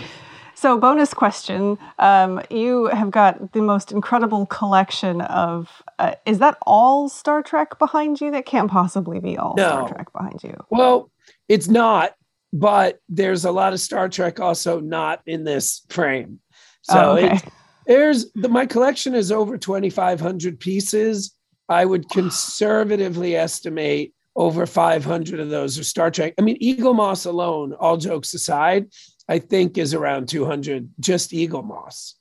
So, 0.60 0.78
bonus 0.78 1.13
question: 1.13 1.78
um, 2.00 2.41
You 2.50 2.88
have 2.88 3.12
got 3.12 3.54
the 3.54 3.62
most 3.62 3.93
incredible 3.93 4.45
collection 4.48 5.22
of. 5.22 5.69
Uh, 5.98 6.15
is 6.26 6.39
that 6.39 6.58
all 6.65 7.08
Star 7.08 7.41
Trek 7.41 7.80
behind 7.80 8.19
you? 8.19 8.30
That 8.32 8.45
can't 8.45 8.69
possibly 8.69 9.22
be 9.22 9.38
all 9.38 9.54
no. 9.56 9.69
Star 9.69 9.88
Trek 9.88 10.12
behind 10.12 10.43
you. 10.43 10.58
Well, 10.69 11.12
it's 11.48 11.69
not, 11.69 12.13
but 12.52 13.00
there's 13.08 13.45
a 13.45 13.52
lot 13.52 13.72
of 13.72 13.80
Star 13.80 14.10
Trek 14.10 14.41
also 14.41 14.82
not 14.82 15.22
in 15.26 15.45
this 15.45 15.86
frame. 15.88 16.41
So 16.82 17.12
oh, 17.12 17.17
okay. 17.17 17.39
there's 17.88 18.30
the, 18.34 18.50
my 18.50 18.65
collection 18.65 19.15
is 19.15 19.32
over 19.32 19.58
2,500 19.58 20.60
pieces. 20.60 21.34
I 21.69 21.86
would 21.86 22.10
conservatively 22.10 23.38
estimate 23.38 24.13
over 24.36 24.65
500 24.65 25.39
of 25.39 25.50
those 25.50 25.80
are 25.80 25.86
Star 25.86 26.12
Trek. 26.12 26.34
I 26.38 26.41
mean, 26.41 26.60
Eaglemoss 26.60 27.26
alone, 27.26 27.74
all 27.80 27.95
jokes 27.95 28.34
aside, 28.34 28.88
I 29.30 29.39
think 29.39 29.78
is 29.78 29.94
around 29.94 30.28
200, 30.28 30.89
just 31.00 31.32
Eaglemoss. 31.32 32.15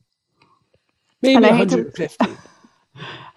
Maybe 1.23 1.41
150. 1.41 2.27
To, 2.27 2.33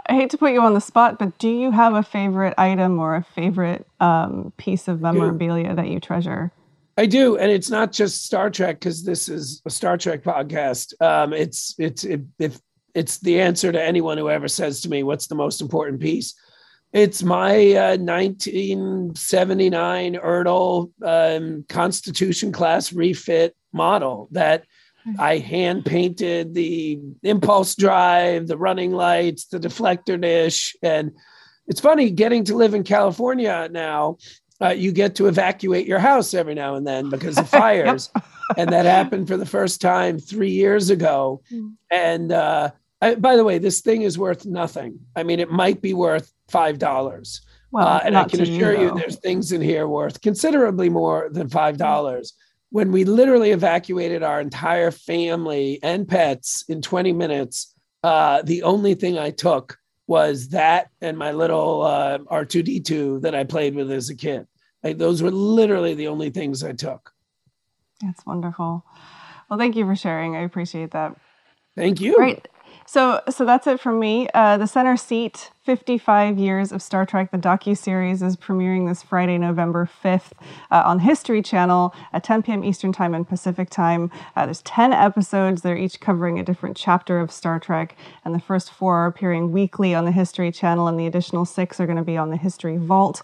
I 0.07 0.13
hate 0.13 0.29
to 0.31 0.37
put 0.37 0.51
you 0.51 0.61
on 0.61 0.73
the 0.73 0.81
spot, 0.81 1.17
but 1.17 1.37
do 1.37 1.47
you 1.47 1.71
have 1.71 1.93
a 1.93 2.03
favorite 2.03 2.53
item 2.57 2.99
or 2.99 3.15
a 3.15 3.23
favorite 3.23 3.87
um, 4.01 4.51
piece 4.57 4.89
of 4.89 4.99
memorabilia 4.99 5.73
that 5.73 5.87
you 5.87 6.01
treasure? 6.01 6.51
I 6.97 7.05
do, 7.05 7.37
and 7.37 7.49
it's 7.49 7.69
not 7.69 7.93
just 7.93 8.25
Star 8.25 8.49
Trek 8.49 8.79
because 8.79 9.05
this 9.05 9.29
is 9.29 9.61
a 9.65 9.69
Star 9.69 9.97
Trek 9.97 10.21
podcast. 10.21 11.01
Um, 11.01 11.31
it's 11.31 11.73
it's 11.79 12.03
it, 12.03 12.19
if 12.37 12.59
it's 12.93 13.19
the 13.19 13.39
answer 13.39 13.71
to 13.71 13.81
anyone 13.81 14.17
who 14.17 14.29
ever 14.29 14.49
says 14.49 14.81
to 14.81 14.89
me, 14.89 15.03
"What's 15.03 15.27
the 15.27 15.35
most 15.35 15.61
important 15.61 16.01
piece?" 16.01 16.35
It's 16.91 17.23
my 17.23 17.71
uh, 17.71 17.95
1979 17.97 20.15
Ertl 20.15 20.91
um, 21.01 21.63
Constitution 21.69 22.51
class 22.51 22.91
refit 22.91 23.55
model 23.73 24.27
that 24.31 24.65
hmm. 25.03 25.13
I 25.19 25.37
hand 25.37 25.85
painted 25.85 26.53
the 26.53 26.99
impulse 27.23 27.75
drive, 27.75 28.47
the 28.47 28.57
running 28.57 28.91
lights, 28.91 29.45
the 29.45 29.59
deflector 29.59 30.19
dish. 30.19 30.75
And 30.81 31.11
it's 31.67 31.79
funny 31.79 32.09
getting 32.09 32.43
to 32.45 32.55
live 32.55 32.73
in 32.73 32.83
California 32.83 33.69
now. 33.71 34.17
Uh, 34.61 34.69
you 34.69 34.91
get 34.91 35.15
to 35.15 35.27
evacuate 35.27 35.87
your 35.87 35.97
house 35.97 36.35
every 36.35 36.53
now 36.53 36.75
and 36.75 36.85
then 36.85 37.09
because 37.09 37.37
of 37.37 37.49
fires. 37.61 38.11
and 38.57 38.71
that 38.71 38.85
happened 38.85 39.27
for 39.27 39.37
the 39.37 39.45
first 39.45 39.81
time 39.81 40.19
three 40.19 40.51
years 40.51 40.89
ago. 40.89 41.41
Hmm. 41.49 41.69
And 41.89 42.31
uh, 42.31 42.71
I, 43.01 43.15
by 43.15 43.35
the 43.35 43.43
way, 43.43 43.57
this 43.57 43.81
thing 43.81 44.03
is 44.03 44.17
worth 44.17 44.45
nothing. 44.45 44.99
I 45.15 45.23
mean, 45.23 45.39
it 45.39 45.49
might 45.49 45.81
be 45.81 45.93
worth 45.93 46.31
five 46.49 46.77
dollars. 46.77 47.41
Well, 47.71 47.87
uh, 47.87 48.01
and 48.03 48.17
I 48.17 48.25
can 48.25 48.41
assure 48.41 48.73
you, 48.73 48.89
you, 48.89 48.95
there's 48.95 49.17
things 49.17 49.51
in 49.53 49.61
here 49.61 49.87
worth 49.87 50.21
considerably 50.21 50.89
more 50.89 51.29
than 51.31 51.49
five 51.49 51.77
dollars. 51.77 52.33
When 52.71 52.91
we 52.91 53.03
literally 53.03 53.51
evacuated 53.51 54.23
our 54.23 54.39
entire 54.39 54.91
family 54.91 55.79
and 55.83 56.07
pets 56.07 56.63
in 56.67 56.81
20 56.81 57.13
minutes, 57.13 57.75
uh, 58.03 58.41
the 58.41 58.63
only 58.63 58.95
thing 58.95 59.19
I 59.19 59.29
took 59.31 59.77
was 60.07 60.49
that 60.49 60.89
and 61.01 61.17
my 61.17 61.31
little 61.31 61.83
uh, 61.83 62.17
R2D2 62.19 63.21
that 63.21 63.35
I 63.35 63.43
played 63.43 63.75
with 63.75 63.91
as 63.91 64.09
a 64.09 64.15
kid. 64.15 64.47
Like 64.83 64.97
those 64.97 65.21
were 65.21 65.31
literally 65.31 65.93
the 65.93 66.07
only 66.07 66.29
things 66.29 66.63
I 66.63 66.71
took. 66.71 67.13
That's 68.01 68.25
wonderful. 68.25 68.85
Well, 69.49 69.59
thank 69.59 69.75
you 69.75 69.85
for 69.85 69.95
sharing. 69.95 70.35
I 70.35 70.41
appreciate 70.41 70.91
that. 70.91 71.15
Thank 71.75 72.01
you. 72.01 72.15
Great. 72.15 72.47
So, 72.91 73.21
so 73.29 73.45
that's 73.45 73.67
it 73.67 73.79
from 73.79 74.01
me. 74.01 74.27
Uh, 74.33 74.57
the 74.57 74.67
Center 74.67 74.97
Seat, 74.97 75.51
55 75.63 76.37
Years 76.37 76.73
of 76.73 76.81
Star 76.81 77.05
Trek, 77.05 77.31
the 77.31 77.37
docu-series 77.37 78.21
is 78.21 78.35
premiering 78.35 78.85
this 78.85 79.01
Friday, 79.01 79.37
November 79.37 79.89
5th 80.03 80.33
uh, 80.69 80.83
on 80.85 80.99
History 80.99 81.41
Channel 81.41 81.95
at 82.11 82.25
10 82.25 82.43
p.m. 82.43 82.65
Eastern 82.65 82.91
Time 82.91 83.13
and 83.13 83.25
Pacific 83.25 83.69
Time. 83.69 84.11
Uh, 84.35 84.43
there's 84.43 84.61
10 84.63 84.91
episodes. 84.91 85.61
They're 85.61 85.77
each 85.77 86.01
covering 86.01 86.37
a 86.37 86.43
different 86.43 86.75
chapter 86.75 87.21
of 87.21 87.31
Star 87.31 87.61
Trek, 87.61 87.95
and 88.25 88.35
the 88.35 88.41
first 88.41 88.73
four 88.73 88.97
are 88.97 89.07
appearing 89.07 89.53
weekly 89.53 89.95
on 89.95 90.03
the 90.03 90.11
History 90.11 90.51
Channel, 90.51 90.89
and 90.89 90.99
the 90.99 91.07
additional 91.07 91.45
six 91.45 91.79
are 91.79 91.85
going 91.85 91.97
to 91.97 92.03
be 92.03 92.17
on 92.17 92.29
the 92.29 92.35
History 92.35 92.75
Vault. 92.75 93.21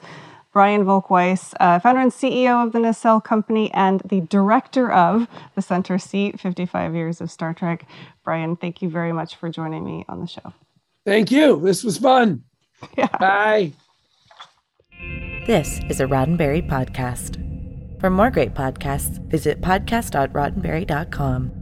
Brian 0.57 0.83
Volk-Weiss, 0.85 1.53
uh, 1.59 1.77
founder 1.77 2.01
and 2.01 2.11
CEO 2.11 2.65
of 2.65 2.71
the 2.71 2.79
Nacelle 2.79 3.21
Company 3.21 3.71
and 3.75 4.01
the 4.09 4.21
director 4.21 4.91
of 4.91 5.27
the 5.53 5.61
Center 5.61 5.99
Seat, 5.99 6.39
55 6.39 6.95
Years 6.95 7.21
of 7.21 7.29
Star 7.29 7.53
Trek. 7.53 7.85
Brian, 8.23 8.55
thank 8.55 8.81
you 8.81 8.89
very 8.89 9.13
much 9.13 9.35
for 9.35 9.49
joining 9.49 9.85
me 9.85 10.03
on 10.09 10.19
the 10.19 10.25
show. 10.25 10.51
Thank 11.05 11.29
you. 11.29 11.61
This 11.61 11.83
was 11.83 11.99
fun. 11.99 12.41
Yeah. 12.97 13.05
Bye. 13.19 13.73
This 15.45 15.79
is 15.91 15.99
a 15.99 16.07
Roddenberry 16.07 16.67
podcast. 16.67 17.37
For 18.01 18.09
more 18.09 18.31
great 18.31 18.55
podcasts, 18.55 19.19
visit 19.29 19.61
podcast.roddenberry.com. 19.61 21.56